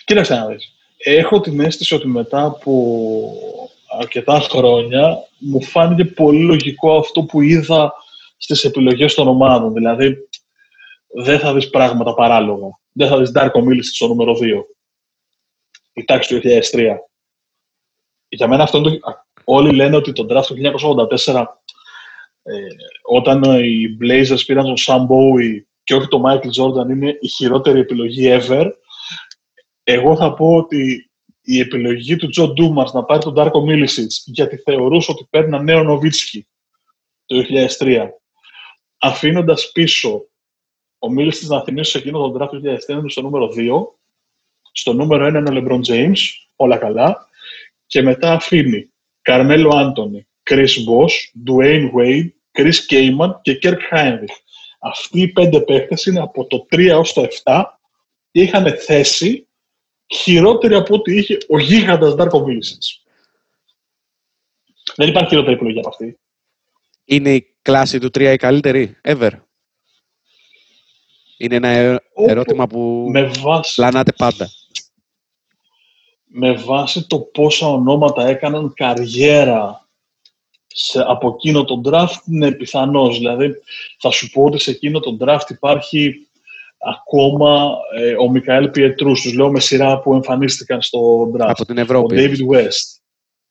[0.05, 0.73] Κοίταξε να δεις.
[0.97, 3.31] Έχω την αίσθηση ότι μετά από
[3.99, 7.93] αρκετά χρόνια μου φάνηκε πολύ λογικό αυτό που είδα
[8.37, 9.73] στις επιλογές των ομάδων.
[9.73, 10.17] Δηλαδή,
[11.23, 12.67] δεν θα δεις πράγματα παράλογα.
[12.91, 14.65] Δεν θα δεις Ντάρκο Μίλης στο νούμερο 2.
[15.95, 16.95] Η τάξη του 2003.
[18.27, 19.09] Για μένα αυτό είναι το...
[19.09, 20.55] α, Όλοι λένε ότι το draft του
[21.25, 21.45] 1984
[22.41, 22.67] ε,
[23.03, 27.79] όταν οι Blazers πήραν τον Sam Bowie και όχι τον Michael Jordan είναι η χειρότερη
[27.79, 28.71] επιλογή ever
[29.83, 34.57] εγώ θα πω ότι η επιλογή του Τζο Ντούμαρς να πάρει τον Ντάρκο Μίλισιτς γιατί
[34.57, 36.47] θεωρούσε ότι παίρνει ένα νέο Νοβίτσκι
[37.25, 37.43] το
[37.79, 38.07] 2003
[38.97, 40.27] αφήνοντας πίσω
[40.99, 43.94] ο Μίλισιτς να θυμίσει σε εκείνο τον draft του 2003 είναι στο νούμερο 2
[44.77, 46.17] στο νούμερο 1 είναι ο Λεμπρόν James
[46.55, 47.29] όλα καλά
[47.85, 54.35] και μετά αφήνει Καρμέλο Άντωνη, Chris Bosh, Dwayne Wade, Chris Kaman και Kirk Heinrich.
[54.79, 57.63] Αυτοί οι πέντε παίχτες είναι από το 3 έως το 7
[58.31, 59.47] και είχαν θέση
[60.15, 63.03] χειρότερη από ό,τι είχε ο γίγαντας Ντάρκο Μίλισιτς.
[64.95, 66.19] Δεν υπάρχει χειρότερη επιλογή από αυτή.
[67.05, 69.31] Είναι η κλάση του 3 η καλύτερη, ever.
[71.37, 74.49] Είναι ένα ε- Όπου- ερώτημα που Με βάση, πλανάτε πάντα.
[76.37, 79.87] Με βάση το πόσα ονόματα έκαναν καριέρα
[80.67, 83.17] σε, από εκείνο τον draft είναι πιθανός.
[83.17, 83.53] Δηλαδή,
[83.99, 86.27] θα σου πω ότι σε εκείνο τον draft υπάρχει
[86.77, 91.47] ακόμα ε, ο Μικαέλ Πιετρούς, τους λέω με σειρά που εμφανίστηκαν στο draft.
[91.47, 92.15] Από την ο Ευρώπη.
[92.17, 92.99] David West.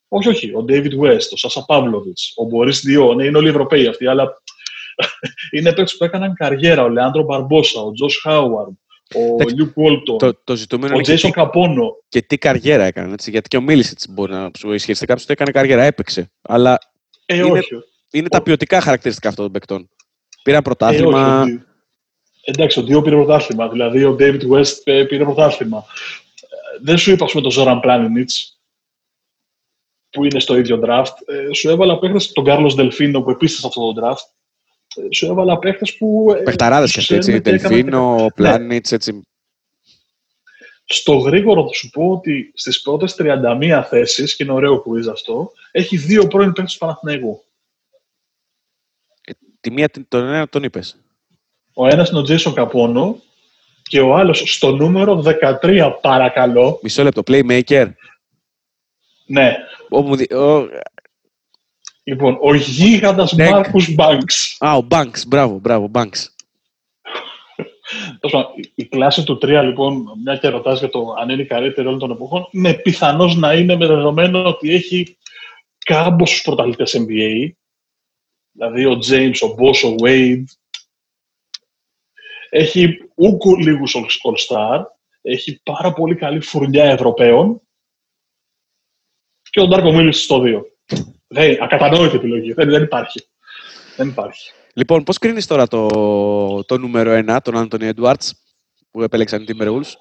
[0.08, 0.50] Όχι, όχι.
[0.50, 3.14] Ο David West, ο Σάσα Παύλοβιτς, ο Μπορίς Ντιό.
[3.14, 4.42] Ναι, είναι όλοι Ευρωπαίοι αυτοί, αλλά
[5.56, 6.82] είναι παίκτες που έκαναν καριέρα.
[6.82, 8.74] Ο Λεάντρο Μπαρμπόσα, ο Τζος Χάουαρντ,
[9.14, 11.96] ο Εντάξει, Λιουκ Βόλτον, Το, το ζητούμενο ο είναι και Τζέισον τι, Καπόνο.
[12.08, 13.12] και τι καριέρα έκανε.
[13.12, 16.30] Έτσι, γιατί και ο Μίλισιτς μπορεί να σου ισχυριστεί κάποιος ότι έκανε καριέρα, έπαιξε.
[16.42, 16.78] Αλλά
[17.26, 17.68] Ε, Είναι- όχι.
[18.12, 19.88] είναι τα ποιοτικά χαρακτηριστικά αυτών των παικτών.
[20.42, 21.40] Πήραν Ε, πρωτάθλημα.
[21.40, 21.62] όχι, ο Δι-
[22.46, 23.68] Εντάξει, ο Δίο πήρε πρωτάθλημα.
[23.68, 25.78] Δηλαδή, ο David West ε, πήρε πρωτάθλημα.
[26.40, 28.58] Ε, Δεν σου είπα, ας πούμε, τον Ζόραν Πλάνινιτς,
[30.10, 31.12] που είναι στο ίδιο draft.
[31.26, 34.33] Ε, σου έβαλα παίχτες, τον Κάρλος Δελφίνο, που επίσης σε αυτό το draft.
[34.96, 36.34] Ε, σου έβαλα παίχτες που...
[36.38, 37.28] ε, Πεχταράδες και αυτοί, έτσι.
[37.28, 39.22] ξέρουν τι έκαναν και Δελφίνο, Πλάνιτς, έτσι.
[40.84, 45.52] Στο γρήγορο θα σου πω ότι στις πρώτες 31 θέσεις, και είναι ωραίο quiz αυτό,
[45.70, 47.44] έχει δύο πρώην παίκτες του Παναθηναϊκού.
[49.60, 50.96] Τη μία, τον ένα τον είπες.
[51.74, 53.20] Ο ένας είναι ο Τζέισον Καπόνο
[53.82, 55.22] και ο άλλος στο νούμερο
[55.62, 56.78] 13, παρακαλώ.
[56.82, 57.22] Μισό λεπτό.
[57.26, 57.90] Playmaker.
[59.26, 59.56] Ναι,
[59.88, 60.68] Ω, μου δι- ω,
[62.04, 63.50] λοιπόν, ο γίγαντας Ναι.
[63.50, 64.56] Μάρκους Μπάνξ.
[64.60, 65.26] Α, ο Banks.
[65.26, 66.26] Μπράβο, μπράβο, Banks.
[68.20, 71.42] Τέλος πάντων, η- Η κλάση του 3, λοιπόν, μια και ρωτάς για το αν είναι
[71.42, 75.16] η καλύτερη όλων των εποχών, είναι πιθανώς να είναι με δεδομένο ότι έχει
[75.78, 77.48] κάμποσους πρωταθλητές NBA.
[78.52, 80.44] Δηλαδή ο James, ο Boss, ο Wade,
[82.48, 84.82] Έχει ούκου λίγους All-Star,
[85.22, 87.60] έχει πάρα πολύ καλή φουρνιά Ευρωπαίων
[89.50, 90.62] και ο Ντάρκο Μίλης στο 2.
[91.26, 92.52] Δεν, ακατανόητη επιλογή.
[92.52, 93.26] Δεν, δεν υπάρχει.
[93.96, 94.52] Δεν υπάρχει.
[94.74, 98.34] Λοιπόν, πώς κρίνεις τώρα το, το νούμερο 1, τον Άντωνι Έντουαρτς,
[98.90, 99.92] που επέλεξαν οι Timberwolves;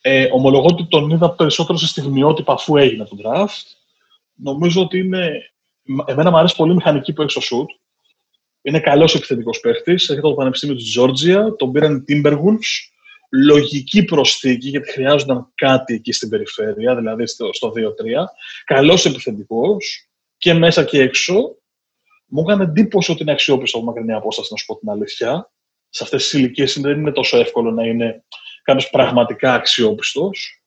[0.00, 3.62] Ε, ομολογώ ότι τον είδα περισσότερο σε στιγμιότυπα αφού έγινε το draft.
[4.34, 5.50] Νομίζω ότι είναι...
[6.06, 7.66] Εμένα μου αρέσει πολύ η μηχανική που έχει στο shoot.
[8.62, 10.08] Είναι καλός επιθετικός παίχτης.
[10.08, 11.54] Έχει το Πανεπιστήμιο της Τζόρτζια.
[11.56, 12.97] Τον πήραν οι Timberwolves.
[13.30, 17.78] Λογική προσθήκη, γιατί χρειάζονταν κάτι εκεί στην περιφέρεια, δηλαδή στο, στο 2-3.
[18.64, 21.56] Καλός επιθετικός και μέσα και έξω.
[22.26, 25.52] Μου έκανε εντύπωση ότι είναι αξιόπιστο από μακρινή απόσταση, να σου πω την αλήθεια.
[25.88, 28.24] Σε αυτές τις ηλικίες δεν είναι τόσο εύκολο να είναι
[28.62, 30.62] κάποιος πραγματικά αξιόπιστος.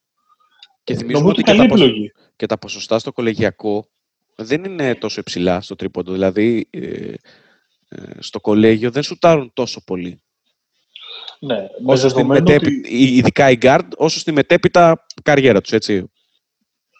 [0.83, 2.11] Και θυμίζω ότι και τα, επιλογή.
[2.35, 3.89] και τα ποσοστά στο κολεγιακό
[4.35, 6.11] δεν είναι τόσο υψηλά στο τρίποντο.
[6.11, 7.13] Δηλαδή, ε,
[7.87, 10.23] ε, στο κολέγιο δεν σουτάρουν τόσο πολύ.
[11.43, 12.81] Ναι, όσο στη μετέπει, ότι...
[12.89, 16.11] Ειδικά οι guard, όσο στη μετέπειτα καριέρα τους, έτσι.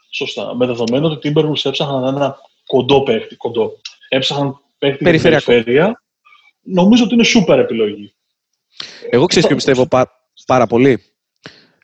[0.10, 0.56] Σωστά.
[0.56, 3.72] Με δεδομένο ότι οι Timberwolves έψαχναν ένα κοντό παίχτη, κοντό.
[4.10, 6.04] Έψαχναν παίχτη στην περιφέρεια.
[6.62, 8.14] Νομίζω ότι είναι σούπερ επιλογή.
[9.10, 9.88] Εγώ ξέρω και πιστεύω
[10.46, 11.04] πάρα πολύ;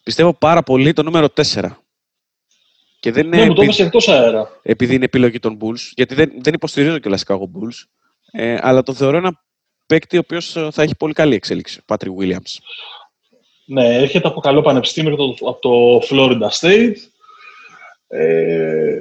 [0.04, 1.70] Πιστεύω πάρα πολύ το νούμερο 4.
[3.00, 3.84] Και δεν είναι ναι, μου το επειδή...
[3.84, 4.60] εκτός αέρα.
[4.62, 5.92] Επειδή είναι επιλογή των Bulls.
[5.96, 7.84] Γιατί δεν, δεν υποστηρίζω και εγώ Bulls.
[8.32, 9.44] Ε, αλλά το θεωρώ ένα
[9.88, 11.82] παίκτη ο οποίος θα έχει πολύ καλή εξέλιξη.
[11.86, 12.58] Πάτρι Williams.
[13.66, 16.96] Ναι, έρχεται από καλό πανεπιστήμιο από το Florida State.
[18.08, 19.00] Ε,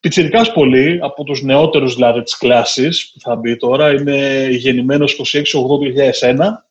[0.00, 6.64] Πιτσιρικάς πολύ, από τους νεότερους δηλαδή της κλάσης που θα μπει τώρα, είναι γεννημένος 26-8-2001.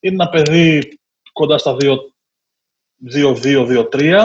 [0.00, 0.98] Είναι ένα παιδί
[1.32, 1.76] κοντά στα
[3.12, 4.20] 2-2-2-3.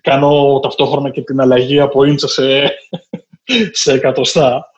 [0.00, 2.74] Κάνω ταυτόχρονα και την αλλαγή από ίντσα σε,
[3.82, 4.70] σε εκατοστά.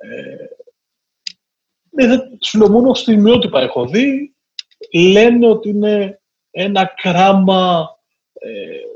[0.00, 0.29] Ε,
[1.90, 4.34] ναι, σου λέω μόνο στιγμιότυπα έχω δει.
[4.92, 7.88] Λένε ότι είναι ένα κράμα
[8.32, 8.48] ε,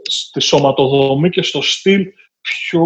[0.02, 2.07] στη σωματοδομή και στο στυλ
[2.40, 2.85] πιο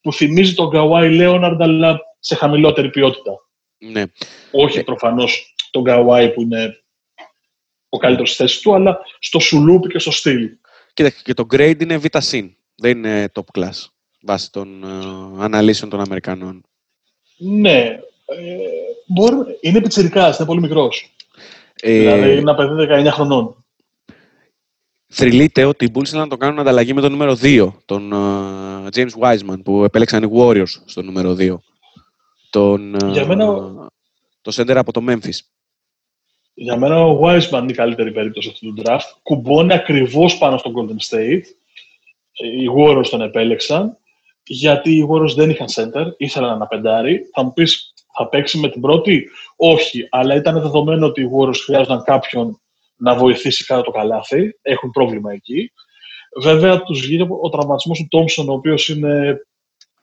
[0.00, 3.32] που θυμίζει τον Καουάι Λέοναρντ αλλά σε χαμηλότερη ποιότητα.
[3.78, 4.02] Ναι.
[4.50, 4.82] Όχι ε...
[4.82, 6.84] προφανώς τον Καουάι που είναι
[7.88, 10.50] ο καλύτερος στη θέση του, αλλά στο σουλούπι και στο στυλ.
[10.94, 12.16] Κοίτα, και το grade είναι β'
[12.74, 13.86] δεν είναι top class
[14.22, 16.64] βάσει των uh, αναλύσεων των Αμερικανών.
[17.36, 17.98] Ναι.
[18.26, 18.56] Ε,
[19.06, 21.14] μπορεί, είναι πιτσιρικάς, είναι πολύ μικρός.
[21.80, 23.64] Ε, δηλαδή είναι ένα παιδί 19 χρονών.
[25.08, 29.10] Θρυλείται ότι οι Bulls να το κάνουν ανταλλαγή με το νούμερο 2, τον uh, James
[29.20, 31.56] Wiseman, που επέλεξαν οι Warriors στο νούμερο 2.
[32.50, 33.46] Τον, uh, Για μένα...
[34.40, 35.38] το center από το Memphis.
[36.54, 39.18] Για μένα ο Wiseman είναι η καλύτερη περίπτωση αυτού του draft.
[39.22, 41.42] Κουμπώνει ακριβώς πάνω στο Golden State.
[42.32, 43.98] Οι Warriors τον επέλεξαν
[44.46, 47.30] γιατί οι Warriors δεν είχαν center, ήθελαν ένα πεντάρι.
[47.32, 51.60] Θα μου πεις, θα παίξει με την πρώτη; Όχι, αλλά ήταν δεδομένο ότι οι Warriors
[51.64, 52.60] χρειάζονταν κάποιον
[52.96, 54.58] να βοηθήσει κάτω το καλάθι.
[54.62, 55.72] Έχουν πρόβλημα εκεί.
[56.40, 59.40] Βέβαια, τους βγήκε ο τραυματισμός του Τόμψον, ο οποίος είναι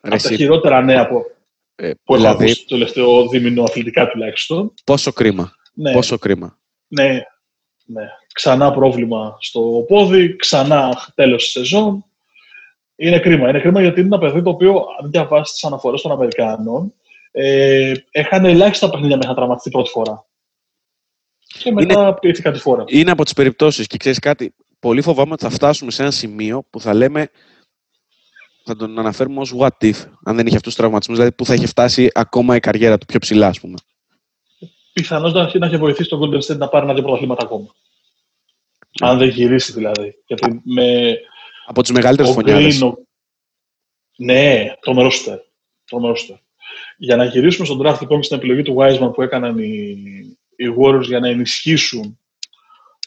[0.02, 1.24] από τα χειρότερα νέα που,
[1.76, 2.44] ε, που δηλαδή...
[2.44, 4.74] έχω ακούσει το τελευταίο δίμηνο αθλητικά τουλάχιστον.
[4.84, 5.54] Πόσο κρίμα.
[5.74, 5.94] Ναι.
[5.94, 6.58] Πόσο κρίμα.
[6.88, 7.22] Ναι,
[7.86, 8.08] ναι.
[8.34, 12.06] Ξανά πρόβλημα στο πόδι, ξανά τέλος της σεζόν.
[12.96, 13.50] Είναι κρίμα.
[13.50, 16.94] Είναι κρίμα γιατί είναι ένα παιδί το οποίο, αν διαβάσεις τις αναφορές των Αμερικάνων,
[17.36, 20.26] ε, έχανε ελάχιστα παιχνίδια μέχρι να τραυματιστεί πρώτη φορά.
[21.60, 22.84] Και μετά είναι, πήγε κάτι φορά.
[22.88, 24.56] Είναι από τις περιπτώσεις και ξέρεις κάτι.
[24.80, 27.30] Πολύ φοβάμαι ότι θα φτάσουμε σε ένα σημείο που θα λέμε.
[28.66, 31.54] Θα τον αναφέρουμε ως what if, αν δεν είχε αυτούς τους τραυματισμούς, δηλαδή που θα
[31.54, 33.76] είχε φτάσει ακόμα η καριέρα του πιο ψηλά, ας πούμε.
[34.94, 37.76] Πιθανώς να, να έχει βοηθήσει τον Golden State να πάρει ένα-δύο πρωταθλήματα ακόμα.
[39.02, 39.10] Ναι.
[39.10, 40.16] Αν δεν γυρίσει δηλαδή.
[40.26, 41.18] Γιατί με,
[41.66, 42.84] από τις μεγαλύτερες φωνιάδες.
[44.18, 45.40] Ναι, το μερόστερ.
[45.86, 46.00] Το
[46.98, 49.98] Για να γυρίσουμε στον draft λοιπόν στην επιλογή του Wiseman που έκαναν οι,
[50.56, 52.20] οι Warriors για να ενισχύσουν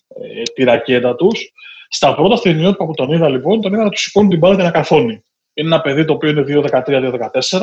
[0.09, 1.53] ε, τη ρακέτα τους.
[1.89, 4.63] Στα πρώτα στιγμιότυπα που τον είδα λοιπόν, τον είδα να τους σηκώνει την μπάλα και
[4.63, 5.25] να καθώνει.
[5.55, 7.61] Είναι ένα παιδί το οποίο είναι 2-13-2-14,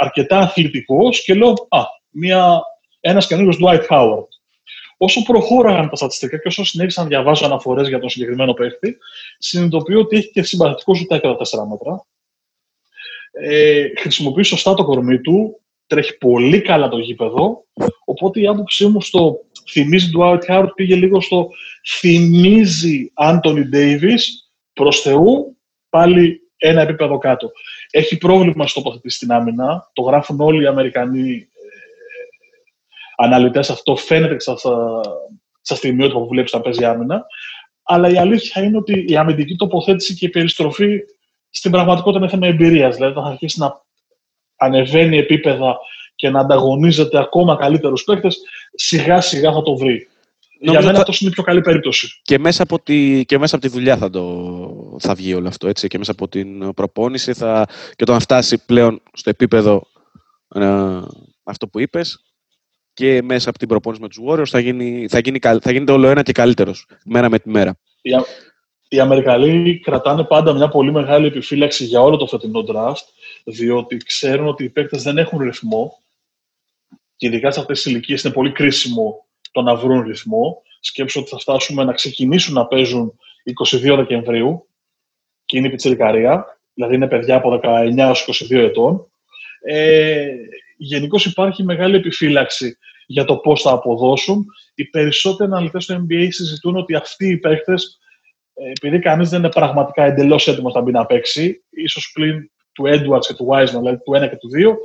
[0.00, 1.82] αρκετά αθλητικός και λέω, α,
[3.00, 4.26] ένας καινούριο Dwight Howard
[5.04, 8.96] όσο προχώραγαν τα στατιστικά και όσο συνέχισα να διαβάζω αναφορές για τον συγκεκριμένο παίχτη,
[9.38, 12.06] συνειδητοποιώ ότι έχει και συμπαθητικό ζουτάκι τα 4 μέτρα.
[13.32, 17.64] Ε, χρησιμοποιεί σωστά το κορμί του, τρέχει πολύ καλά το γήπεδο.
[18.04, 19.40] Οπότε η άποψή μου στο
[19.70, 21.48] θυμίζει του Dwight Howard πήγε λίγο στο
[21.98, 24.20] θυμίζει Anthony Davis
[24.72, 25.56] προς Θεού
[25.88, 27.50] πάλι ένα επίπεδο κάτω.
[27.90, 29.90] Έχει πρόβλημα στο τοποθετήσει στην άμυνα.
[29.92, 31.48] Το γράφουν όλοι οι Αμερικανοί
[33.16, 34.56] αναλυτές αυτό φαίνεται στα,
[35.60, 37.26] στα στιγμιότυπα που βλέπεις όταν παίζει άμυνα.
[37.82, 41.00] Αλλά η αλήθεια είναι ότι η αμυντική τοποθέτηση και η περιστροφή
[41.52, 42.94] στην πραγματικότητα είναι θέμα εμπειρίας.
[42.94, 43.80] Δηλαδή, θα αρχίσει να
[44.56, 45.76] ανεβαίνει επίπεδα
[46.14, 48.28] και να ανταγωνίζεται ακόμα καλύτερου παίχτε,
[48.74, 50.06] σιγά σιγά θα το βρει.
[50.60, 51.10] Νομίζω Για μένα θα...
[51.10, 52.20] αυτό είναι η πιο καλή περίπτωση.
[52.22, 55.68] Και μέσα από τη, και μέσα από τη δουλειά θα, το, θα βγει όλο αυτό.
[55.68, 59.86] Έτσι, και μέσα από την προπόνηση θα, και όταν φτάσει πλέον στο επίπεδο
[60.54, 61.00] ε,
[61.42, 62.22] αυτό που είπες
[62.92, 66.08] και μέσα από την προπόνηση με τους Warriors θα, γίνει, θα, γίνει, θα γίνεται όλο
[66.08, 67.78] ένα και καλύτερος μέρα με τη μέρα.
[68.02, 68.10] Οι,
[68.96, 73.04] οι Αμερικανοί κρατάνε πάντα μια πολύ μεγάλη επιφύλαξη για όλο το φετινό draft
[73.44, 76.02] διότι ξέρουν ότι οι παίκτες δεν έχουν ρυθμό
[77.16, 80.62] και ειδικά σε αυτές τις ηλικίες είναι πολύ κρίσιμο το να βρουν ρυθμό.
[80.80, 83.18] Σκέψω ότι θα φτάσουμε να ξεκινήσουν να παίζουν
[83.70, 84.66] 22 Δεκεμβρίου
[85.44, 88.14] και είναι η πιτσιρικαρία, δηλαδή είναι παιδιά από 19
[88.50, 89.06] 22 ετών.
[89.64, 90.26] Ε,
[90.84, 94.46] Γενικώς υπάρχει μεγάλη επιφύλαξη για το πώς θα αποδώσουν.
[94.74, 98.00] Οι περισσότεροι αναλυτές του NBA συζητούν ότι αυτοί οι παίχτες, ε,
[98.70, 103.26] επειδή κανείς δεν είναι πραγματικά εντελώς έτοιμος να μπει να παίξει, ίσως πλην του Edwards
[103.26, 104.76] και του Wiseman, δηλαδή του 1 και του 2,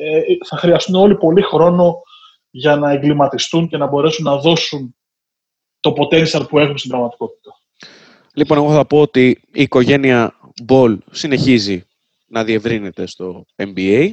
[0.00, 2.02] ε, θα χρειαστούν όλοι πολύ χρόνο
[2.50, 4.96] για να εγκληματιστούν και να μπορέσουν να δώσουν
[5.80, 7.50] το potential που έχουν στην πραγματικότητα.
[8.34, 10.34] Λοιπόν, εγώ θα πω ότι η οικογένεια
[10.68, 11.84] Ball συνεχίζει
[12.26, 14.10] να διευρύνεται στο NBA.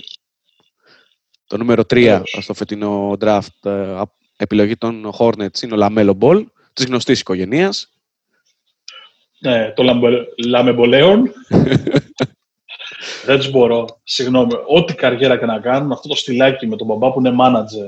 [1.47, 4.01] Το νούμερο 3 στο φετινό draft ε,
[4.37, 7.91] επιλογή των Hornets είναι ο Λαμέλο Ball, της γνωστής οικογένειας.
[9.39, 9.83] Ναι, το
[10.45, 11.31] Λαμεμπολέον.
[13.25, 13.99] Δεν τους μπορώ.
[14.03, 14.53] Συγγνώμη.
[14.67, 17.85] Ό,τι καριέρα και να κάνουν, αυτό το στυλάκι με τον μπαμπά που είναι manager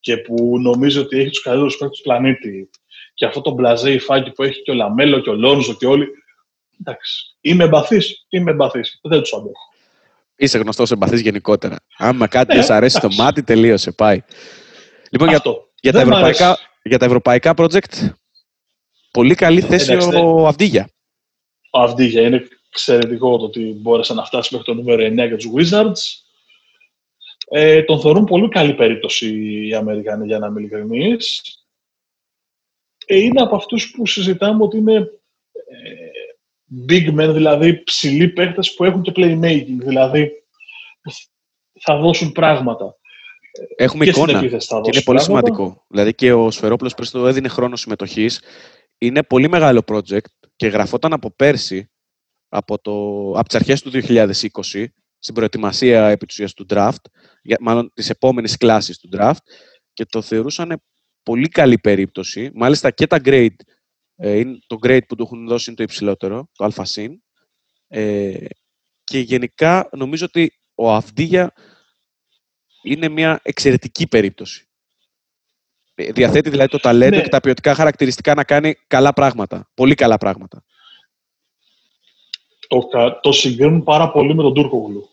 [0.00, 2.70] και που νομίζει ότι έχει τους καλύτερους παίκτες του πλανήτη
[3.14, 6.08] και αυτό το μπλαζέ υφάκι που έχει και ο Λαμέλο και ο Λόνζο και όλοι.
[6.80, 7.36] Εντάξει.
[7.40, 8.26] Είμαι εμπαθής.
[8.28, 8.98] Είμαι εμπαθής.
[9.02, 9.72] Δεν τους αντέχω.
[10.36, 11.76] Είσαι γνωστός εμπαθής γενικότερα.
[11.96, 12.74] Άμα κάτι δεν ναι.
[12.74, 13.92] αρέσει στο μάτι, τελείωσε.
[13.92, 14.22] Πάει.
[15.10, 15.42] Λοιπόν, για,
[15.80, 18.10] για, τα ευρωπαϊκά, για τα ευρωπαϊκά project,
[19.14, 20.88] πολύ καλή θέση ο Αβντίγια.
[21.70, 25.50] Ο Αβντίγια είναι εξαιρετικό το ότι μπόρεσε να φτάσει μέχρι το νούμερο 9 για τους
[25.54, 26.24] Wizards.
[27.48, 29.26] Ε, τον θεωρούν πολύ καλή περίπτωση
[29.66, 31.42] οι Αμερικανοί, για να είμαι ειλικρινής.
[33.06, 38.84] Ε, είναι από αυτούς που συζητάμε ότι είναι ε, big men, δηλαδή ψηλοί παίχτες που
[38.84, 40.30] έχουν και playmaking, δηλαδή
[41.80, 42.96] θα δώσουν πράγματα.
[43.76, 45.84] Έχουμε και εικόνα και είναι πολύ σημαντικό.
[45.88, 48.40] Δηλαδή και ο Σφερόπουλος πριν το έδινε χρόνο συμμετοχής.
[48.98, 51.90] Είναι πολύ μεγάλο project και γραφόταν από πέρσι,
[52.48, 52.92] από, το,
[53.30, 54.84] από τις αρχές του 2020,
[55.18, 57.04] στην προετοιμασία επί του draft,
[57.60, 59.44] μάλλον της επόμενης κλάσης του draft
[59.92, 60.82] και το θεωρούσαν
[61.22, 62.50] πολύ καλή περίπτωση.
[62.54, 63.56] Μάλιστα και τα grade,
[64.16, 67.22] ε, το grade που του έχουν δώσει είναι το υψηλότερο, το αλφασίν.
[67.88, 68.44] Ε,
[69.04, 71.52] και γενικά νομίζω ότι ο Αυδίγια
[72.82, 74.68] είναι μια εξαιρετική περίπτωση.
[75.94, 77.22] Ε, διαθέτει δηλαδή το ταλέντο ναι.
[77.22, 79.70] και τα ποιοτικά χαρακτηριστικά να κάνει καλά πράγματα.
[79.74, 80.64] Πολύ καλά πράγματα.
[82.68, 82.88] Το,
[83.22, 85.08] το συγκρίνουν πάρα πολύ με τον Τούρκογλου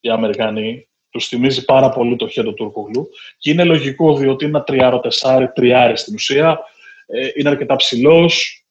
[0.00, 0.86] οι Αμερικανοί.
[1.10, 3.08] Τους θυμίζει πάρα πολύ το χέρι του Τούρκογλου.
[3.38, 6.60] Και είναι λογικό διότι είναι ένα τριάρο, τεσσάρι, τριάρι στην ουσία.
[7.06, 8.64] Ε, είναι αρκετά ψηλός.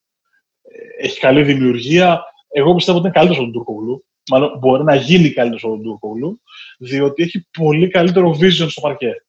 [0.61, 2.23] Ε, έχει καλή δημιουργία.
[2.49, 4.05] Εγώ πιστεύω ότι είναι καλύτερος από τον Τούρκογλου.
[4.29, 6.41] Μάλλον μπορεί να γίνει καλύτερος από τον Τούρκογλου,
[6.77, 9.23] διότι έχει πολύ καλύτερο vision στο παρκέ.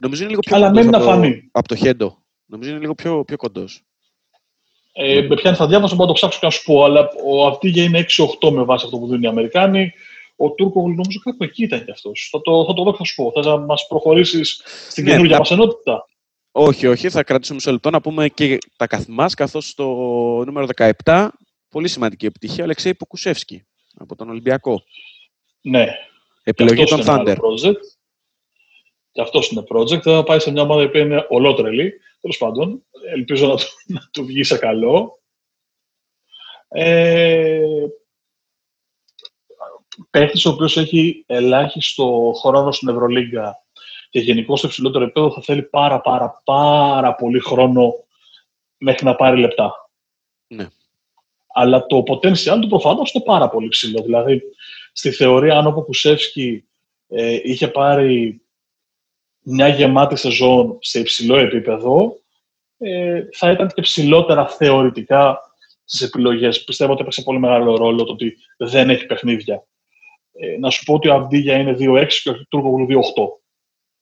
[0.00, 1.48] Νομίζω είναι λίγο πιο Αλλά μένει να φανεί.
[1.52, 2.22] Από το Χέντο.
[2.46, 3.82] Νομίζω είναι λίγο πιο, πιο κοντός.
[4.92, 6.84] Ε, με πιάνει θα διάβασα, μπορώ να το ψάξω και να σου πω.
[6.84, 8.06] Αλλά ο Αυτίγια είναι
[8.42, 9.92] 6-8 με βάση αυτό που δίνουν οι Αμερικάνοι.
[10.36, 12.28] Ο Τούρκο νομίζω κάπου εκεί ήταν κι αυτός.
[12.32, 13.42] Θα το, θα το δω και θα σου πω.
[13.42, 15.40] Θα μας προχωρήσεις στην ναι, καινούργια θα...
[15.40, 16.06] μας ενότητα;
[16.52, 17.10] Όχι, όχι.
[17.10, 19.84] Θα κρατήσουμε μισό λεπτό να πούμε και τα καθημάς, καθώς στο
[20.46, 20.66] νούμερο
[21.04, 21.28] 17,
[21.68, 23.64] πολύ σημαντική επιτυχία, ο Αλεξέη Ποκουσεύσκη
[23.98, 24.82] από τον Ολυμπιακό.
[25.60, 25.86] Ναι.
[26.42, 27.36] Επιλογή των Thunder.
[29.12, 30.00] Και αυτός είναι project.
[30.00, 32.00] Θα πάει σε μια ομάδα που είναι ολότρελη.
[32.20, 35.18] Τέλος πάντων, ελπίζω να του, να του βγει σε καλό.
[36.68, 37.62] Ε,
[40.10, 43.62] παίχτης ο οποίος έχει ελάχιστο χρόνο στην Ευρωλίγκα
[44.10, 47.92] και γενικώ στο υψηλότερο επίπεδο θα θέλει πάρα πάρα πάρα πολύ χρόνο
[48.78, 49.90] μέχρι να πάρει λεπτά.
[50.46, 50.68] Ναι.
[51.46, 54.02] Αλλά το potential του προφανώς είναι πάρα πολύ ψηλό.
[54.02, 54.42] Δηλαδή,
[54.92, 56.64] στη θεωρία, αν ο Ποκουσεύσκι
[57.08, 58.42] ε, είχε πάρει
[59.50, 62.20] μια γεμάτη σεζόν σε υψηλό επίπεδο,
[62.78, 65.40] ε, θα ήταν και ψηλότερα θεωρητικά
[65.84, 66.64] στις επιλογές.
[66.64, 69.64] Πιστεύω ότι έπαιξε πολύ μεγάλο ρόλο το ότι δεν έχει παιχνίδια.
[70.32, 72.94] Ε, να σου πω ότι ο Αβντίγια είναι 2-6 και ο Τούρκογλου 2-8.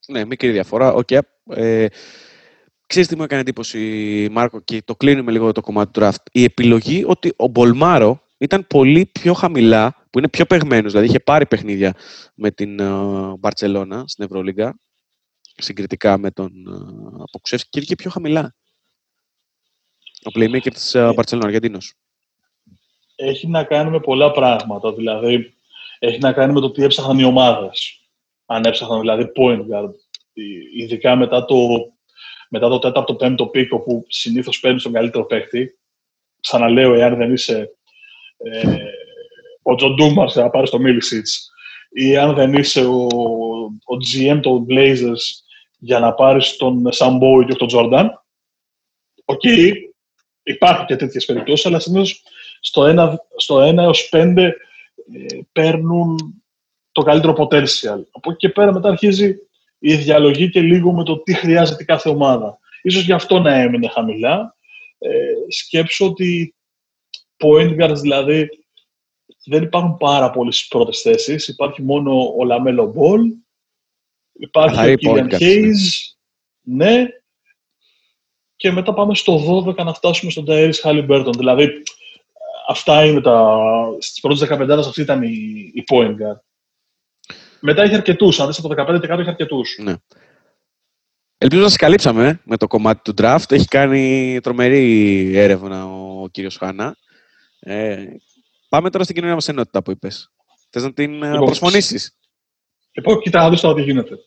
[0.09, 0.95] Ναι, μικρή διαφορά.
[0.95, 1.19] Okay.
[1.51, 1.87] Ε,
[2.87, 3.79] ξέρεις τι μου έκανε εντύπωση,
[4.31, 6.23] Μάρκο, και το κλείνουμε λίγο το κομμάτι του draft.
[6.33, 11.21] Η επιλογή ότι ο Μπολμάρο ήταν πολύ πιο χαμηλά, που είναι πιο παιγμένος, δηλαδή είχε
[11.21, 11.95] πάρει παιχνίδια
[12.35, 12.81] με την
[13.39, 14.79] Μπαρτσελώνα στην Ευρωλίγκα,
[15.57, 16.53] συγκριτικά με τον
[17.33, 18.55] uh, και είχε πιο χαμηλά.
[20.25, 21.95] Ο playmaker της Μπαρτσελώνα, Αργεντίνος.
[23.17, 24.93] Έχει να κάνει με πολλά πράγματα.
[24.93, 25.55] Δηλαδή,
[25.99, 28.01] έχει να κάνει με το τι έψαχναν οι ομάδες.
[28.47, 29.91] αν έψαχναν δηλαδή point guard.
[30.77, 31.57] Ειδικά μετά το,
[32.49, 35.79] μετά το τέταρτο, πέμπτο πίκο που συνήθως παίρνει τον καλύτερο παίκτη.
[36.41, 37.71] Ξαναλέω, εάν δεν είσαι
[38.39, 38.77] ε,
[39.63, 41.27] ο Τζο Ντούμαρς να πάρεις το Μίλισιτς,
[41.91, 43.07] ή αν δεν είσαι ο,
[43.65, 45.23] ο GM των Blazers
[45.77, 48.25] για να πάρεις τον Σαμπό ή τον Τζόρνταν.
[49.25, 49.73] Ok, okay,
[50.43, 52.23] υπάρχουν και τέτοιες περιπτώσεις, αλλά συνήθως
[52.61, 54.51] στο 1, στο 1 έως 5 ε,
[55.53, 56.43] παίρνουν
[56.93, 58.01] το καλύτερο potential.
[58.11, 59.37] Από εκεί και πέρα μετά αρχίζει
[59.79, 62.59] η διαλογή και λίγο με το τι χρειάζεται κάθε ομάδα.
[62.83, 64.57] Ίσως γι' αυτό να έμεινε χαμηλά.
[64.99, 65.11] Ε,
[65.49, 66.55] σκέψου ότι
[67.45, 68.49] point guards δηλαδή
[69.45, 71.49] δεν υπάρχουν πάρα πολλοί στις πρώτες θέσεις.
[71.49, 73.33] Υπάρχει μόνο ο Λαμέλο Μπολ.
[74.39, 76.15] Υπάρχει ο Κίλιαν Hayes.
[76.61, 77.07] Ναι.
[78.57, 81.33] Και μετά πάμε στο 12 να φτάσουμε στον Ταϊρίς Χάλιμπερτον.
[81.33, 81.71] Δηλαδή,
[82.69, 83.59] αυτά είναι τα.
[83.99, 86.41] Στις πρώτες 15 αυτή ήταν η, η point guard.
[87.61, 88.41] Μετά έχει αρκετούς.
[88.41, 89.77] Αν δει από το 15 έχει αρκετούς.
[89.83, 89.95] Ναι.
[91.39, 93.51] Ελπίζω να σας καλύψαμε ε, με το κομμάτι του draft.
[93.53, 96.97] Έχει κάνει τρομερή έρευνα ο κύριος Χάνα.
[97.59, 98.05] Ε,
[98.69, 100.33] πάμε τώρα στην κοινωνία μας ενότητα που είπες.
[100.71, 102.13] Θες να την ε, λοιπόν, προσφωνήσει.
[102.97, 104.19] Λοιπόν, κοίτα, να δεις τώρα τι γίνεται.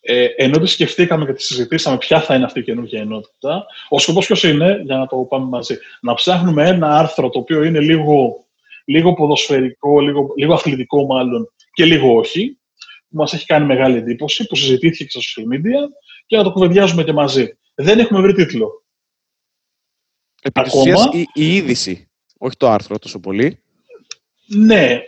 [0.00, 3.98] Ε, ενώ τη σκεφτήκαμε και τη συζητήσαμε ποια θα είναι αυτή η καινούργια ενότητα, ο
[3.98, 7.80] σκοπός ποιος είναι, για να το πάμε μαζί, να ψάχνουμε ένα άρθρο το οποίο είναι
[7.80, 8.44] λίγο,
[8.84, 12.58] λίγο ποδοσφαιρικό, λίγο, λίγο αθλητικό μάλλον και λίγο όχι,
[13.08, 15.88] που μας έχει κάνει μεγάλη εντύπωση, που συζητήθηκε και στα social media
[16.26, 17.58] και να το κουβεντιάζουμε και μαζί.
[17.74, 18.84] Δεν έχουμε βρει τίτλο.
[20.42, 23.62] Επί Ακόμα, η, η είδηση, όχι το άρθρο τόσο πολύ.
[24.46, 25.02] Ναι,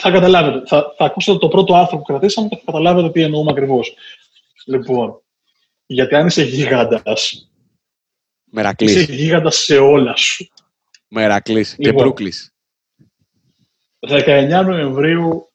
[0.00, 0.66] θα καταλάβετε.
[0.66, 3.94] Θα, θα ακούσετε το πρώτο άρθρο που κρατήσαμε και θα καταλάβετε τι εννοούμε ακριβώς.
[4.66, 5.22] Λοιπόν,
[5.86, 7.02] γιατί αν είσαι γίγαντα.
[8.44, 8.94] Μερακλής.
[8.94, 10.48] Είσαι γίγαντα σε όλα σου.
[11.08, 12.54] Μερακλής και λοιπόν, Μπρούκλης.
[14.08, 15.50] 19 Νοεμβρίου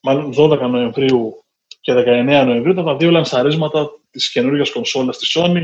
[0.00, 1.44] μάλλον 12 Νοεμβρίου
[1.80, 5.62] και 19 Νοεμβρίου, ήταν τα δύο λανσαρίσματα της καινούργιας κονσόλας της Sony.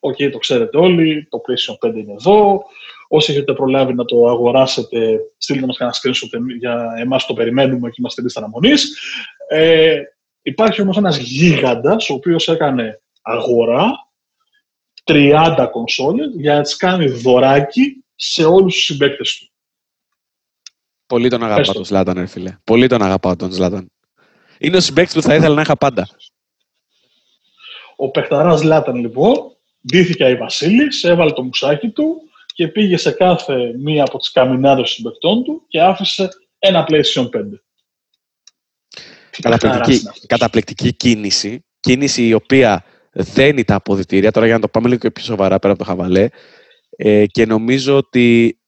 [0.00, 2.64] OK, okay, το ξέρετε όλοι, το PlayStation 5 είναι εδώ.
[3.16, 7.96] Όσοι έχετε προλάβει να το αγοράσετε, στείλτε μας κανένα screenshot για εμάς το περιμένουμε και
[7.98, 8.98] είμαστε λίστα αναμονής.
[9.48, 10.00] Ε,
[10.42, 14.08] υπάρχει όμως ένας γίγαντας, ο οποίος έκανε αγορά
[15.04, 19.50] 30 κονσόλες για να τις κάνει δωράκι σε όλους τους συμπαίκτες του.
[21.06, 22.56] Πολύ τον αγαπάω τον Ζλάταν, ρε φίλε.
[22.64, 23.90] Πολύ τον αγαπάω τον Ζλάταν.
[24.58, 26.08] Είναι ο συμπέκτη που θα ήθελα να είχα πάντα.
[27.96, 29.34] Ο παιχταράς Ζλάταν, λοιπόν,
[29.86, 34.76] ντύθηκε η Βασίλης, έβαλε το μουσάκι του και πήγε σε κάθε μία από τις καμινάδες
[34.76, 37.28] των συμπεκτών του και άφησε ένα PlayStation 5.
[39.40, 41.64] Καταπληκτική, καταπληκτική κίνηση.
[41.80, 44.30] Κίνηση η οποία δένει τα αποδητήρια.
[44.30, 46.28] Τώρα για να το πάμε λίγο πιο σοβαρά πέρα από το χαβαλέ.
[46.96, 48.58] Ε, και νομίζω ότι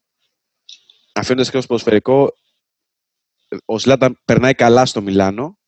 [1.13, 2.33] αφήνοντας και ω ποδοσφαιρικό,
[3.65, 5.59] ο Σλάταν περνάει καλά στο Μιλάνο.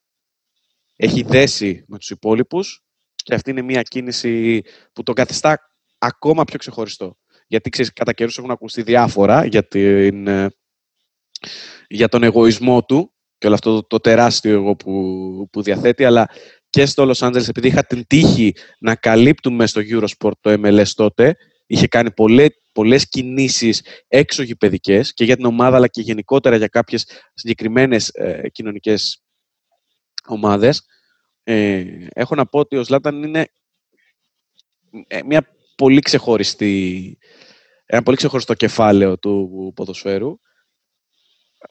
[0.97, 5.59] Έχει δέσει με τους υπόλοιπους και αυτή είναι μια κίνηση που τον καθιστά
[5.99, 7.17] ακόμα πιο ξεχωριστό.
[7.49, 10.51] Γιατί ξέρεις, κατά καιρούς έχουν ακουστεί διάφορα για, την, ε,
[11.89, 16.29] για τον εγωισμό του και όλο αυτό το, τεράστιο εγώ που, που διαθέτει, αλλά
[16.71, 21.37] και στο Los Angeles, επειδή είχα την τύχη να καλύπτουμε στο Eurosport το MLS τότε,
[21.67, 26.67] είχε κάνει πολλές, πολλές κινήσεις έξω γηπαιδικές και για την ομάδα αλλά και γενικότερα για
[26.67, 29.23] κάποιες συγκεκριμένες ε, κοινωνικές
[30.27, 30.83] ομάδες.
[31.43, 33.47] Ε, έχω να πω ότι ο Ζλάταν είναι
[35.07, 37.19] ε, μια πολύ ξεχωριστή,
[37.91, 40.39] ένα πολύ ξεχωριστό κεφάλαιο του ποδοσφαίρου.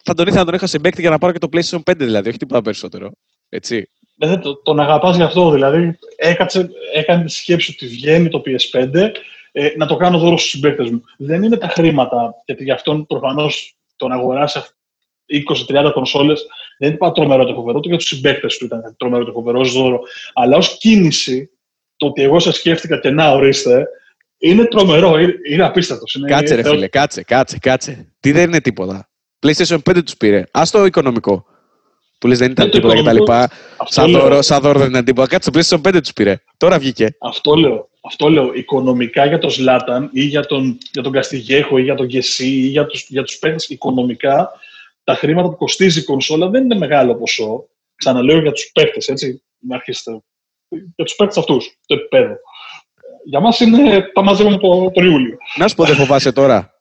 [0.04, 2.30] Θα τον ήθελα να τον είχα σε για να πάρω και το PlayStation 5 δηλαδή,
[2.30, 3.12] όχι τίποτα περισσότερο.
[3.50, 3.90] Έτσι.
[4.18, 9.12] Δεν, τον αγαπάς γι' αυτό, δηλαδή έκατσε, έκανε τη σκέψη ότι βγαίνει το PS5
[9.52, 11.02] ες, να το κάνω δώρο στους συμπαίκτες μου.
[11.18, 14.62] Δεν είναι τα χρήματα, γιατί γι' αυτόν προφανώς τον αγοράσει
[15.68, 16.46] 20-30 κονσόλες
[16.78, 20.02] δεν είναι τρομερό το φοβερό, το για τους συμπαίκτες του ήταν τρομερό το φοβερό δώρο.
[20.34, 21.50] Αλλά ως κίνηση,
[21.98, 23.88] το ότι εγώ σα σκέφτηκα και να ορίστε,
[24.38, 26.20] είναι τρομερό, είναι, είναι απίστευτος.
[26.28, 28.14] Κάτσε, ρε φίλε, κάτσε, κάτσε, κάτσε.
[28.20, 29.10] Τι δεν είναι τίποτα.
[29.46, 30.44] PlayStation 5 τους πήρε.
[30.52, 31.46] Α το οικονομικό.
[32.20, 33.32] Που λες δεν ήταν τίποτα κτλ.
[34.40, 35.28] Σαν δώρο δεν ήταν τίποτα.
[35.28, 36.38] Κάτσε, το PlayStation 5 τους πήρε.
[36.58, 37.16] Τώρα βγήκε.
[37.20, 41.84] Αυτό λέω αυτό λέω, οικονομικά για τον Σλάταν ή για τον, για τον Καστιγέχο ή
[41.84, 44.52] για τον Γκεσί ή για τους, για τους παίκτες οικονομικά,
[45.04, 47.70] τα χρήματα που κοστίζει η κονσόλα δεν είναι μεγάλο ποσό.
[47.96, 50.22] Ξαναλέω για τους παίκτες, έτσι, να αρχίσετε.
[50.70, 52.36] Για τους παίκτες αυτούς, το επίπεδο.
[53.28, 55.38] Για μας είναι, τα μαζεύουμε το, τον Ιούλιο.
[55.56, 56.74] Να σου πω, δεν φοβάσαι τώρα.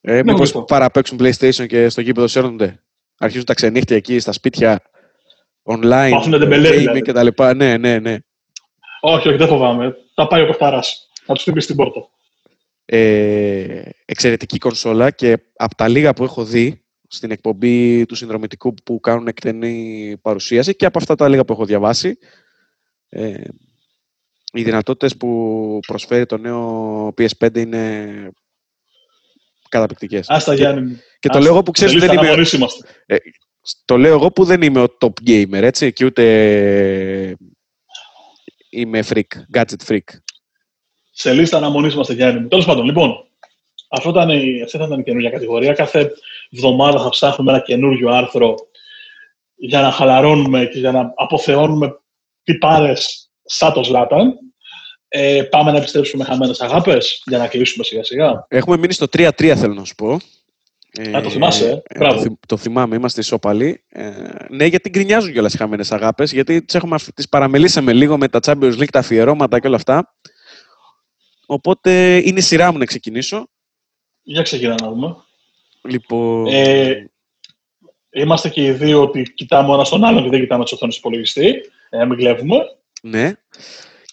[0.00, 2.82] Ε, ναι, μήπως παραπέξουν PlayStation και στο γήπεδο σέρνονται.
[3.18, 4.82] Αρχίζουν τα ξενύχτια εκεί στα σπίτια
[5.62, 7.02] online, gaming δηλαδή.
[7.02, 7.54] και τα λοιπά.
[7.54, 8.16] Ναι, ναι, ναι.
[9.00, 9.96] Όχι, όχι, δεν φοβάμαι.
[10.14, 10.80] Θα πάει ο Πεχταρά.
[11.24, 12.08] Θα τους χτυπήσει την πόρτα.
[12.84, 19.00] Ε, εξαιρετική κονσόλα και από τα λίγα που έχω δει στην εκπομπή του συνδρομητικού που
[19.00, 22.18] κάνουν εκτενή παρουσίαση και από αυτά τα λίγα που έχω διαβάσει.
[23.08, 23.34] Ε,
[24.52, 28.30] οι δυνατότητες που προσφέρει το νέο PS5 είναι
[29.68, 30.28] καταπληκτικές.
[30.28, 32.44] Άστα Γιάννη Και το λέω εγώ που ξέρεις δεν είμαι...
[33.06, 33.16] Ε,
[33.84, 37.36] το λέω εγώ που δεν είμαι ο top gamer, έτσι, και ούτε
[38.70, 40.06] είμαι freak, gadget freak.
[41.12, 42.48] Σε λίστα αναμονής είμαστε, Γιάννη.
[42.48, 43.26] Τέλος πάντων, λοιπόν,
[43.88, 44.30] αυτό ήταν,
[44.64, 45.72] αυτή ήταν η καινούργια κατηγορία.
[45.72, 46.12] Κάθε
[46.50, 48.54] εβδομάδα θα ψάχνουμε ένα καινούριο άρθρο
[49.54, 52.00] για να χαλαρώνουμε και για να αποθεώνουμε
[52.42, 52.92] τι πάρε
[53.52, 54.38] σαν το Ζλάταν.
[55.08, 58.46] Ε, πάμε να επιστρέψουμε χαμένες αγάπες για να κλείσουμε σιγά σιγά.
[58.48, 60.18] Έχουμε μείνει στο 3-3, θέλω να σου πω.
[61.16, 63.84] Α, το θυμάσαι, ε; ε το, το, θυμάμαι, είμαστε ισόπαλοι.
[63.88, 64.10] Ε,
[64.48, 66.80] ναι, γιατί γκρινιάζουν κιόλας οι χαμένες αγάπες, γιατί τις
[67.14, 70.16] τις παραμελήσαμε λίγο με τα Champions League, τα αφιερώματα και όλα αυτά.
[71.46, 73.48] Οπότε είναι η σειρά μου να ξεκινήσω.
[74.22, 75.16] Για ξεκινά να δούμε.
[75.82, 76.46] Λοιπόν...
[76.46, 77.10] Ε,
[78.10, 81.00] είμαστε και οι δύο ότι κοιτάμε ένας στον άλλον και δεν κοιτάμε τι οθόνες του
[81.00, 81.54] υπολογιστή.
[81.90, 82.56] Ε, μην κλέβουμε.
[83.04, 83.32] Ναι.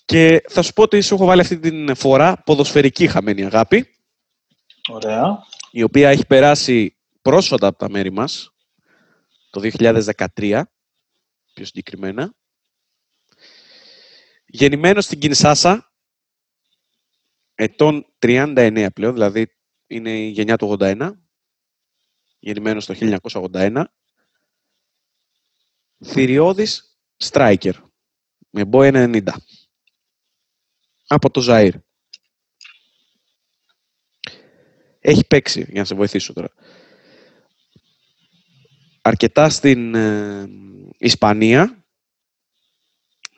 [0.05, 3.95] Και θα σου πω ότι σου έχω βάλει αυτή την φορά ποδοσφαιρική χαμένη αγάπη.
[4.89, 5.37] Ωραία.
[5.71, 8.53] Η οποία έχει περάσει πρόσφατα από τα μέρη μας,
[9.49, 10.63] το 2013,
[11.53, 12.33] πιο συγκεκριμένα.
[14.45, 15.93] Γεννημένος στην Κινσάσα,
[17.55, 19.47] ετών 39 πλέον, δηλαδή
[19.87, 21.11] είναι η γενιά του 81,
[22.39, 23.83] γεννημένος το 1981.
[26.05, 27.73] Θηριώδης striker,
[28.49, 29.21] με μπόι 90.
[31.07, 31.73] Από το Ζαΐρ.
[34.99, 36.49] Έχει παίξει, για να σε βοηθήσω τώρα.
[39.01, 40.49] Αρκετά στην ε,
[40.97, 41.85] Ισπανία,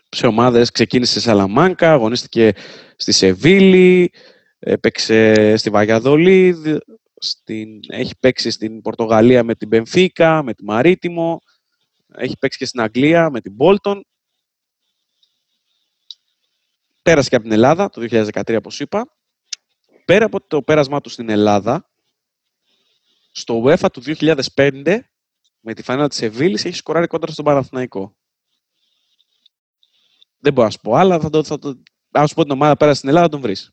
[0.09, 2.53] σε ομάδες ξεκίνησε σε Σαλαμάνκα, αγωνίστηκε
[2.95, 4.11] στη Σεβίλη,
[4.63, 6.77] Έπαιξε στη Βαγιαδολίδ,
[7.17, 11.41] στην, έχει παίξει στην Πορτογαλία με την Μπενφίκα, με τη Μαρίτιμο,
[12.15, 14.05] έχει παίξει και στην Αγγλία με την Μπόλτον.
[17.01, 19.17] Πέρασε και από την Ελλάδα το 2013, όπως είπα.
[20.05, 21.89] Πέρα από το πέρασμά του στην Ελλάδα,
[23.31, 24.99] στο UEFA του 2005,
[25.59, 28.15] με τη φανέλα της Σεβίλης, έχει σκοράρει κόντρα στον Παναθηναϊκό.
[30.37, 31.81] Δεν μπορώ να σου πω άλλα, θα το, θα το,
[32.11, 33.71] αν σου πω την ομάδα πέρασε στην Ελλάδα, θα τον βρεις.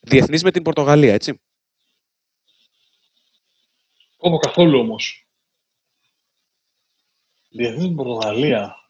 [0.00, 1.40] Διεθνής με την Πορτογαλία, έτσι.
[4.16, 5.26] Όχι καθόλου όμως.
[7.48, 8.81] Διεθνής με την Πορτογαλία.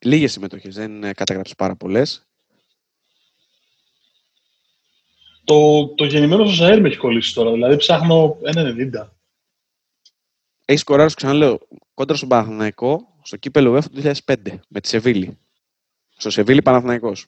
[0.00, 2.22] Λίγες συμμετοχές, δεν καταγράψεις πάρα πολλές.
[5.44, 9.08] Το, το γεννημένο στο Ζαέρ με έχει κολλήσει τώρα, δηλαδή ψάχνω 1,90.
[10.64, 11.60] Έχεις κοράρει, ξαναλέω,
[11.94, 14.34] κόντρα στον Παναθηναϊκό στο κύπελο UEFA του 2005
[14.68, 15.38] με τη Σεβίλη.
[16.16, 17.26] Στο Σεβίλη Παναθηναϊκός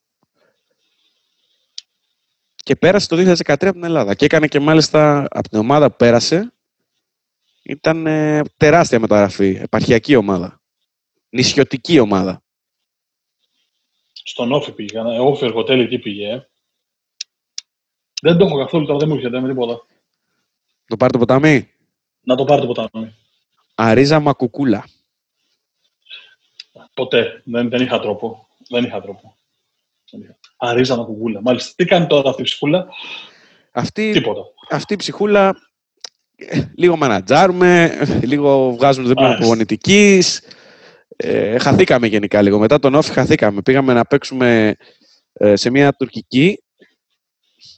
[2.62, 4.14] και πέρασε το 2013 από την Ελλάδα.
[4.14, 6.52] Και έκανε και μάλιστα από την ομάδα που πέρασε,
[7.62, 10.60] ήταν ε, τεράστια μεταγραφή, επαρχιακή ομάδα.
[11.28, 12.39] Νησιωτική ομάδα.
[14.24, 16.32] Στον Όφη πήγε, Όφη Εργοτέλη εκεί πήγε.
[16.32, 16.48] Ε.
[18.22, 19.86] Δεν το έχω καθόλου τώρα, δεν μου έρχεται με τίποτα.
[20.86, 21.70] Το πάρει το ποτάμι;
[22.20, 23.14] Να το πάρει το ποτάμι.
[23.74, 24.84] Αρίζα Μακουκούλα.
[26.94, 27.42] Ποτέ.
[27.44, 28.46] Δεν, δεν είχα τρόπο.
[28.68, 29.36] Δεν είχα τρόπο.
[30.56, 31.40] Αρίζα να κουκούλα.
[31.42, 31.72] Μάλιστα.
[31.76, 32.88] Τι κάνει τώρα αυτή η ψυχούλα;
[33.72, 34.42] Αυτή, Τίποτα.
[34.70, 35.56] Αυτή η ψυχούλα
[36.74, 40.22] λίγο μανατζάρουμε, λίγο βγάζουμε δίπλα προπονητική.
[41.22, 42.58] Ε, χαθήκαμε γενικά λίγο.
[42.58, 43.62] Μετά τον Όφη χαθήκαμε.
[43.62, 44.76] Πήγαμε να παίξουμε
[45.32, 46.62] ε, σε μια τουρκική.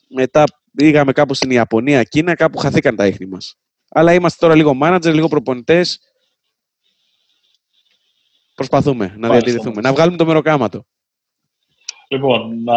[0.08, 3.54] Μετά πήγαμε κάπου στην Ιαπωνία, Κίνα, κάπου χαθήκαν τα ίχνη μας.
[3.88, 6.00] Αλλά είμαστε τώρα λίγο μάνατζερ, λίγο προπονητές.
[8.54, 10.86] Προσπαθούμε να διατηρηθούμε, να βγάλουμε το μεροκάματο.
[12.08, 12.74] Λοιπόν, να...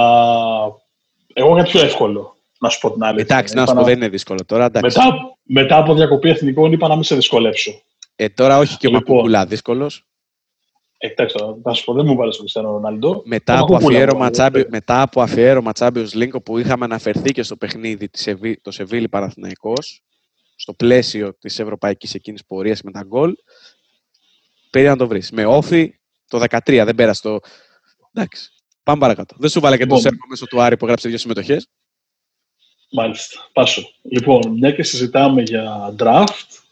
[1.33, 3.21] εγώ είχα πιο εύκολο, να σου πω την άλλη.
[3.21, 4.69] Εντάξει, να σου πω, δεν είναι δύσκολο τώρα.
[4.81, 7.81] Μετά, μετά από διακοπή εθνικών είπα να μην σε δυσκολέψω.
[8.15, 10.05] Ε, τώρα όχι και ο λοιπόν, Μακουκουλά δύσκολος.
[11.05, 13.21] Ε, εντάξει, να σου πω, δεν μου βάλε τον Χριστιανό Ρονάλντο.
[13.25, 18.09] Μετά, από αφιέρωμα, τσάμπι, μετά από αφιέρωμα Champions League, που είχαμε αναφερθεί και στο παιχνίδι
[18.61, 20.01] το Σεβίλη Παναθηναϊκός,
[20.55, 23.35] στο πλαίσιο της ευρωπαϊκής εκείνης πορείας με τα γκολ,
[24.69, 25.31] πήρε να το βρεις.
[25.31, 27.39] Με όφη το 13, δεν πέρασε το.
[28.13, 28.49] Εντάξει.
[28.83, 29.35] Πάμε παρακάτω.
[29.39, 31.69] Δεν σου βάλε και το Σέρκο μέσω του Άρη που έγραψε δύο συμμετοχές.
[32.91, 33.49] Μάλιστα.
[33.53, 33.89] Πάσο.
[34.01, 36.63] Λοιπόν, μια και συζητάμε για draft,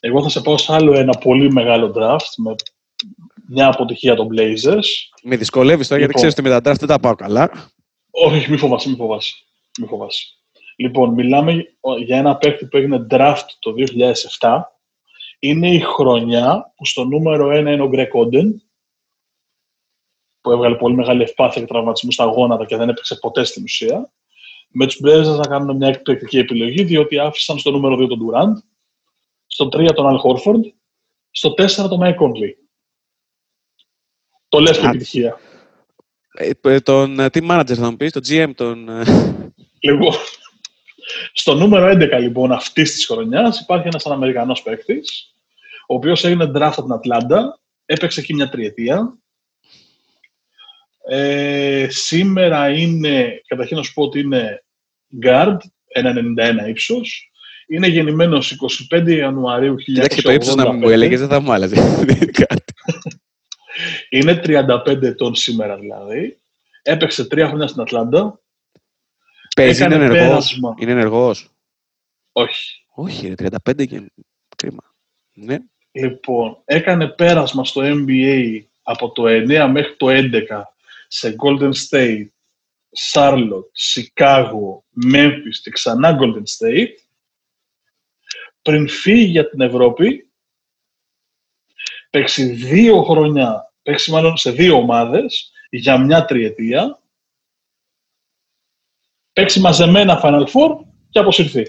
[0.00, 2.54] εγώ θα σε πάω σε άλλο ένα πολύ μεγάλο draft με
[3.48, 4.84] μια αποτυχία των Blazers.
[5.22, 6.14] Με δυσκολεύεις τώρα, γιατί λοιπόν.
[6.14, 7.70] ξέρεις ότι με τα draft δεν τα πάω καλά.
[8.10, 9.34] Όχι, μη φοβάσαι, μη φοβάσαι.
[9.80, 10.26] Μη φοβάσαι.
[10.76, 11.64] Λοιπόν, μιλάμε
[12.04, 13.74] για ένα παίκτη που έγινε draft το
[14.38, 14.60] 2007.
[15.38, 18.50] Είναι η χρονιά που στο νούμερο 1 είναι ο Greg Oden,
[20.40, 24.12] που έβγαλε πολύ μεγάλη ευπάθεια και τραυματισμούς στα γόνατα και δεν έπαιξε ποτέ στην ουσία.
[24.68, 28.62] με τους Blazers να κάνουν μια εκπληκτική επιλογή, διότι άφησαν στο νούμερο 2 τον Durant,
[29.46, 30.60] στο 3 τον Al Horford,
[31.30, 32.52] στο 4 τον Mike Conley.
[34.56, 35.38] Το λες και επιτυχία.
[36.32, 38.88] Ε, ε, τον ε, team manager θα μου πεις, τον GM, τον...
[39.80, 40.12] Λοιπόν,
[41.32, 45.34] στο νούμερο 11 λοιπόν αυτής της χρονιάς υπάρχει ένας Αμερικανός παίκτης,
[45.88, 49.18] ο οποίος έγινε draft από την Ατλάντα, έπαιξε εκεί μια τριετία.
[51.08, 54.64] Ε, σήμερα είναι, καταρχήν να σου πω ότι είναι
[55.24, 55.56] guard,
[55.94, 57.30] 1,91 ύψος.
[57.68, 58.56] Είναι γεννημένος
[58.92, 59.82] 25 Ιανουαρίου 1985.
[59.84, 61.76] Κοιτάξτε το ύψος να μου έλεγες, δεν θα μου άλλαζε.
[64.08, 66.38] είναι 35 ετών σήμερα δηλαδή.
[66.82, 68.40] Έπαιξε τρία χρόνια στην Ατλάντα.
[69.56, 70.60] Παίζει, είναι ενεργός.
[70.78, 71.50] Είναι ενεργός.
[72.32, 72.84] Όχι.
[72.94, 74.12] Όχι, 35 και
[74.56, 74.94] κρίμα.
[75.32, 75.58] Ναι.
[75.92, 80.62] Λοιπόν, έκανε πέρασμα στο NBA από το 9 μέχρι το 11
[81.08, 82.26] σε Golden State,
[83.12, 84.78] Charlotte, Chicago,
[85.12, 86.94] Memphis και ξανά Golden State.
[88.62, 90.30] Πριν φύγει για την Ευρώπη,
[92.10, 97.02] παίξει δύο χρόνια, παίξει μάλλον σε δύο ομάδες για μια τριετία
[99.32, 100.78] παίξει μαζεμένα Final Four
[101.10, 101.62] και αποσυρθεί.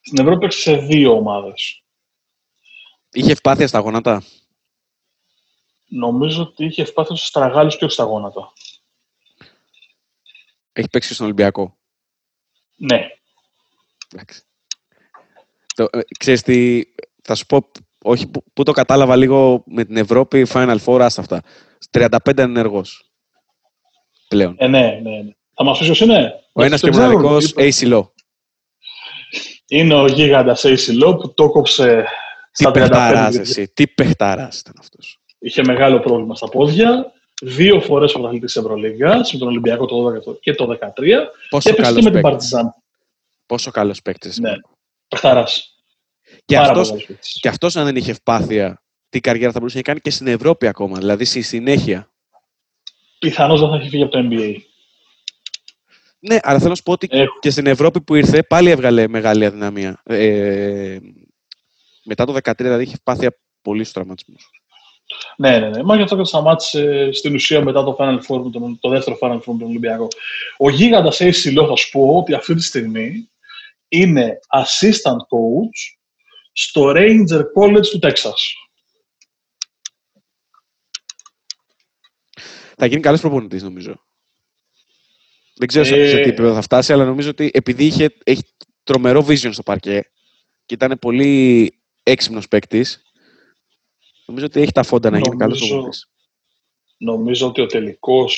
[0.00, 1.82] Στην Ευρώπη παίξει σε δύο ομάδες.
[3.12, 4.22] Είχε ευπάθεια στα γόνατα;
[5.88, 8.52] Νομίζω ότι είχε ευπάθεια στους στραγάλους και όχι στα γόνατα.
[10.72, 11.78] Έχει παίξει στον Ολυμπιακό;
[12.76, 13.06] Ναι.
[14.12, 14.42] Εντάξει.
[15.74, 16.82] Το, ε, ξέρεις τι,
[17.22, 17.70] θα σου πω,
[18.02, 21.42] όχι, που, το κατάλαβα λίγο με την Ευρώπη, Final Four, άστα αυτά.
[21.90, 23.10] 35 ενεργός.
[24.28, 24.54] Πλέον.
[24.58, 25.32] Ε, ναι, ναι, ναι.
[25.54, 26.32] Θα μας πει ποιο είναι.
[26.52, 28.02] Ο ένας και μοναδικός AC Low.
[29.68, 32.04] Είναι ο γίγαντας AC Low που το κόψε
[32.52, 35.20] τι παιχταράς εσύ, τι παιχταράς ήταν αυτός.
[35.38, 37.12] Είχε μεγάλο πρόβλημα στα πόδια,
[37.42, 41.74] δύο φορές πρωταθλητής της Ευρωλίγας, με τον Ολυμπιακό το 12 και το 2013 Πόσο και
[41.74, 42.74] έπαιξε και με την Παρτιζάν.
[43.46, 44.38] Πόσο καλός παίκτης.
[44.38, 44.54] Ναι,
[45.08, 45.74] παιχταράς.
[46.44, 46.92] Και αυτός,
[47.40, 50.66] και αυτός αν δεν είχε ευπάθεια τι καριέρα θα μπορούσε να κάνει και στην Ευρώπη
[50.66, 52.12] ακόμα, δηλαδή στη συνέχεια.
[53.18, 54.56] Πιθανώς δεν θα έχει φύγει από το NBA.
[56.18, 57.38] Ναι, αλλά θέλω να σου πω ότι Έχω.
[57.40, 60.00] και στην Ευρώπη που ήρθε πάλι έβγαλε μεγάλη αδυναμία.
[60.04, 60.98] Ε,
[62.04, 63.28] μετά το 2013 δηλαδή είχε πάθει
[63.62, 64.50] πολύ στους τραυματισμούς.
[65.36, 65.82] Ναι, ναι, ναι.
[65.82, 69.36] Μα γι' αυτό και σταμάτησε στην ουσία μετά το Final Four, τον, το δεύτερο Final
[69.36, 70.08] Four με τον Ολυμπιακό.
[70.58, 73.28] Ο γίγαντας AC θα σου πω ότι αυτή τη στιγμή
[73.88, 75.96] είναι assistant coach
[76.52, 78.54] στο Ranger College του Τέξας.
[82.76, 84.04] θα γίνει καλός προπονητής, νομίζω.
[85.54, 86.08] Δεν ξέρω ε...
[86.08, 88.42] σε τι επίπεδο θα φτάσει, αλλά νομίζω ότι επειδή είχε, έχει
[88.82, 90.10] τρομερό vision στο παρκέ
[90.66, 93.02] και ήταν πολύ έξυπνος παίκτης,
[94.26, 96.08] νομίζω ότι έχει τα φόντα να γίνει καλός προπονητής.
[96.96, 98.34] Νομίζω ότι ο τελικός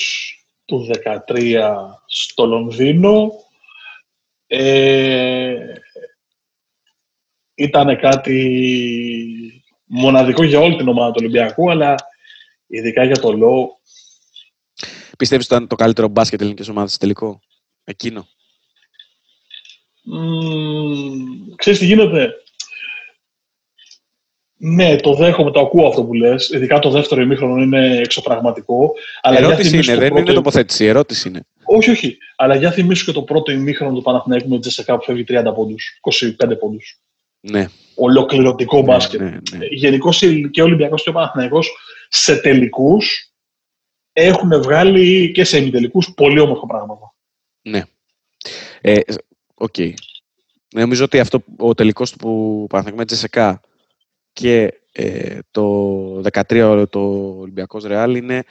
[0.65, 0.89] του
[1.27, 1.71] 2013
[2.05, 3.31] στο Λονδίνο
[4.47, 5.73] ε,
[7.55, 11.95] ήταν κάτι μοναδικό για όλη την ομάδα του Ολυμπιακού, αλλά
[12.67, 13.79] ειδικά για το ΛΟ
[15.17, 17.39] Πιστεύεις ότι ήταν το καλύτερο μπάσκετ ελληνικής ομάδας τελικό,
[17.83, 18.27] εκείνο;
[20.13, 22.33] Mm, ξέρεις τι γίνεται;
[24.57, 26.49] Ναι, το δέχομαι, το ακούω αυτό που λες.
[26.49, 28.93] Ειδικά το δεύτερο ημίχρονο είναι εξωπραγματικό.
[29.21, 30.17] Αλλά ερώτηση είναι, δεν πρώτο...
[30.19, 30.85] είναι τοποθέτηση.
[30.85, 31.45] Ερώτηση είναι.
[31.67, 32.17] Όχι, όχι.
[32.35, 35.99] Αλλά για θυμίσου και το πρώτο ημίχρονο του Παναθηναϊκού με Τζεσεκά που φεύγει 30 πόντους,
[36.01, 37.01] 25 πόντους.
[37.39, 37.67] Ναι.
[37.95, 39.21] Ολοκληρωτικό ναι, μπάσκετ.
[39.21, 39.65] Ναι, ναι.
[39.69, 41.77] Γενικώς και ο Ολυμπιακός και ο Παναθηναϊκός
[42.09, 43.31] σε τελικούς
[44.13, 47.15] έχουν βγάλει και σε ημιτελικούς πολύ όμορφα πράγματα.
[47.61, 47.83] Ναι.
[48.81, 48.99] Ε,
[49.53, 49.73] OK.
[49.77, 49.93] Okay.
[50.73, 53.61] Νομίζω ότι αυτό ο τελικός του που Παναθηναϊκό με ΤΣΣΚΑ
[54.33, 56.99] και ε, το 13 το
[57.39, 58.43] Ολυμπιακός Ρεάλ είναι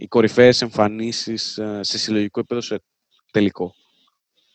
[0.00, 2.82] οι κορυφαίες εμφανίσεις ε, σε συλλογικό επίπεδο σε
[3.30, 3.74] τελικό.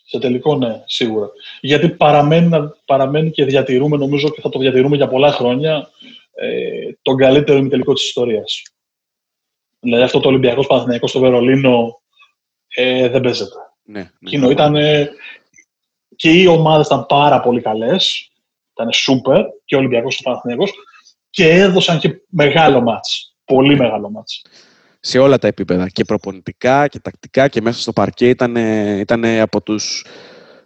[0.05, 1.29] Σε τελικό, ναι, σίγουρα.
[1.61, 2.49] Γιατί παραμένει,
[2.85, 5.89] παραμένει και διατηρούμε, νομίζω και θα το διατηρούμε για πολλά χρόνια,
[6.33, 8.61] ε, τον καλύτερο ημιτελικό της ιστορίας.
[9.79, 12.01] Δηλαδή αυτό το Ολυμπιακός Παναθηναϊκός στο Βερολίνο
[12.67, 13.55] ε, δεν παίζεται.
[13.83, 14.09] Ναι, ναι.
[14.19, 14.75] Εκείνο ήταν.
[16.15, 18.31] και οι ομάδες ήταν πάρα πολύ καλές.
[18.71, 20.71] Ήταν σούπερ και ο Ολυμπιακός και ο Παναθηναϊκός
[21.29, 23.35] και έδωσαν και μεγάλο μάτς.
[23.45, 24.41] Πολύ μεγάλο μάτς.
[25.05, 25.87] Σε όλα τα επίπεδα.
[25.87, 28.55] Και προπονητικά και τακτικά και μέσα στο παρκέ ήταν,
[28.99, 30.05] ήταν από τους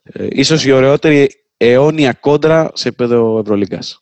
[0.04, 4.00] ε, ίσως η ωραιότερη αιώνια κόντρα σε επίπεδο Ευρωλίγκας.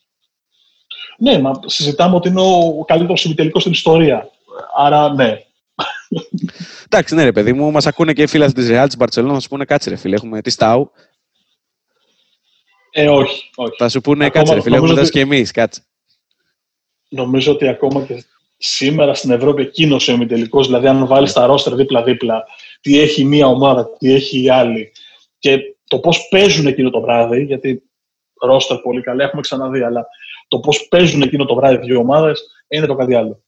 [1.18, 4.30] Ναι, μα συζητάμε ότι είναι ο καλύτερος συμμετελικό στην ιστορία.
[4.78, 5.40] Άρα, ναι.
[6.86, 9.40] Εντάξει, ναι, ρε παιδί μου, μας ακούνε και οι φίλοι τη Real της Μπαρσελόνα, θα
[9.40, 10.16] σου πούνε κάτσε, ρε φίλε.
[10.16, 10.92] Έχουμε τη Στάου.
[12.92, 13.76] Ε, όχι, όχι.
[13.78, 14.76] Θα σου πούνε ακόμα, κάτσε, ρε φίλε.
[14.76, 15.84] Έχουμε δώσει και εμείς, κάτσε.
[17.10, 18.24] Νομίζω ότι ακόμα και
[18.68, 22.43] σήμερα στην Ευρώπη εκείνος ο ημιτελικός, δηλαδή αν βάλεις τα ρόστερ δίπλα-δίπλα,
[22.82, 24.91] τι έχει μία ομάδα, τι έχει η άλλη
[25.39, 27.84] και το πώς παίζουν εκείνο το βράδυ, γιατί
[28.41, 30.07] ρόστερ πολύ καλά έχουμε ξαναδεί, αλλά
[30.47, 33.43] το πώς παίζουν εκείνο το βράδυ δύο ομάδες είναι το κάτι άλλο.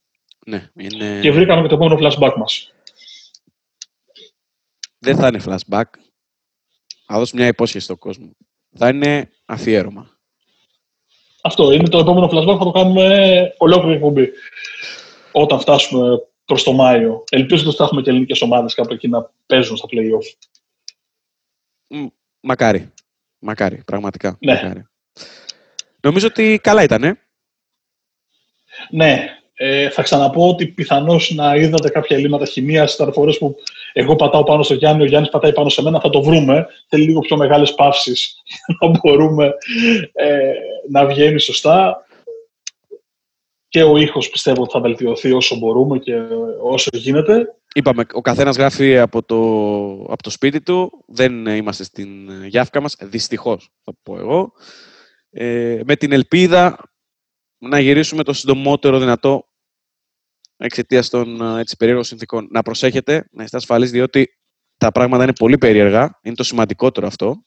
[0.45, 1.19] Ναι, είναι...
[1.21, 2.73] Και βρήκαμε και το επόμενο flashback μας.
[4.99, 5.83] Δεν θα είναι flashback.
[7.05, 8.31] Θα δώσω μια υπόσχεση στον κόσμο.
[8.75, 10.09] Θα είναι αφιέρωμα.
[11.41, 12.57] Αυτό είναι το επόμενο flashback.
[12.57, 14.31] Θα το κάνουμε ολόκληρη εκπομπή.
[15.39, 17.23] Όταν φτάσουμε προς το Μάιο.
[17.29, 20.25] Ελπίζω ότι θα έχουμε και ελληνικές ομάδες κάπου εκεί να παίζουν στα playoff.
[22.39, 22.91] Μακάρι.
[23.39, 24.37] Μακάρι, πραγματικά.
[24.39, 24.53] Ναι.
[24.53, 24.87] Μακάρι.
[26.01, 27.19] Νομίζω ότι καλά ήταν.
[28.89, 33.55] Ναι, ε, θα ξαναπώ ότι πιθανώς να είδατε κάποια ελλείμματα χημίας ήταν φορέ που
[33.93, 35.99] εγώ πατάω πάνω στο Γιάννη, ο Γιάννης πατάει πάνω σε μένα.
[35.99, 36.67] Θα το βρούμε.
[36.87, 38.35] Θέλει λίγο πιο μεγάλες παύσεις
[38.79, 39.53] να μπορούμε
[40.13, 40.51] ε,
[40.89, 42.06] να βγαίνει σωστά.
[43.67, 46.13] Και ο ήχος πιστεύω ότι θα βελτιωθεί όσο μπορούμε και
[46.61, 47.55] όσο γίνεται.
[47.73, 49.37] Είπαμε, ο καθένας γράφει από το,
[50.13, 51.03] από το σπίτι του.
[51.07, 52.95] Δεν είμαστε στην γιάφκα μας.
[53.01, 54.51] Δυστυχώς, θα πω εγώ.
[55.29, 56.77] Ε, με την ελπίδα
[57.57, 59.47] να γυρίσουμε το συντομότερο δυνατό
[60.57, 62.47] εξαιτίας των ε, έτσι, περίεργων συνθήκων.
[62.51, 64.27] Να προσέχετε, να είστε ασφαλείς, διότι
[64.77, 66.19] τα πράγματα είναι πολύ περίεργα.
[66.21, 67.43] Είναι το σημαντικότερο αυτό.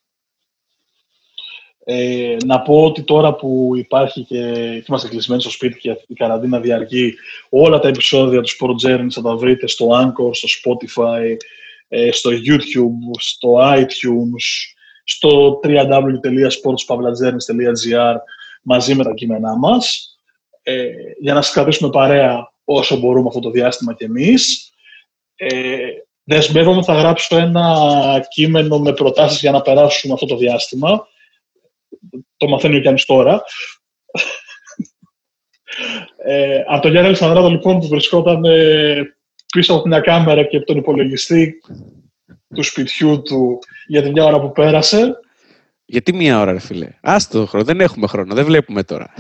[1.85, 4.37] Ε, να πω ότι τώρα που υπάρχει και
[4.89, 7.15] είμαστε κλεισμένοι στο σπίτι και η καραντίνα διαρκεί,
[7.49, 11.37] όλα τα επεισόδια του Sport Journey θα τα βρείτε στο Anchor, στο Spotify,
[11.89, 14.75] ε, στο YouTube, στο iTunes,
[15.05, 18.15] στο www.sportspavlajourneys.gr
[18.63, 20.15] μαζί με τα κείμενά μας
[20.63, 20.89] ε,
[21.21, 24.73] για να σας κρατήσουμε παρέα όσο μπορούμε αυτό το διάστημα κι εμείς.
[25.37, 25.79] Ε,
[26.25, 31.09] δεσμεύομαι θα γράψω ένα κείμενο με προτάσεις για να περάσουμε αυτό το διάστημα.
[32.41, 33.43] Το μαθαίνει ο Γιάννης τώρα.
[36.25, 39.17] Ε, από τον Γιάννη Αλεξανδράδο λοιπόν που βρισκόταν ε,
[39.53, 41.61] πίσω από μια κάμερα και από τον υπολογιστή
[42.55, 45.19] του σπιτιού του για την μια ώρα που πέρασε.
[45.85, 49.15] Γιατί μία ώρα, ρε φίλε; Άστο χρόνο, δεν έχουμε χρόνο, δεν βλέπουμε τώρα.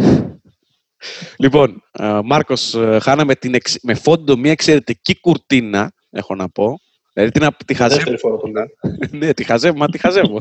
[1.38, 1.82] λοιπόν,
[2.24, 6.80] Μάρκος, χάναμε με, την με φόντο μια εξαιρετική κουρτίνα, έχω να πω.
[7.12, 8.40] Δηλαδή την, τη χαζεύω.
[9.10, 10.40] ναι, τη χαζεύω, μα τη χαζεύω.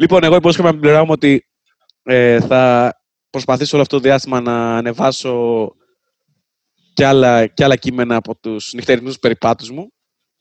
[0.00, 1.44] Λοιπόν, εγώ υπόσχομαι να την μου ότι
[2.02, 2.94] ε, θα
[3.30, 5.68] προσπαθήσω όλο αυτό το διάστημα να ανεβάσω
[6.92, 9.92] και άλλα, και άλλα κείμενα από τους νυχτερινούς περιπάτους μου.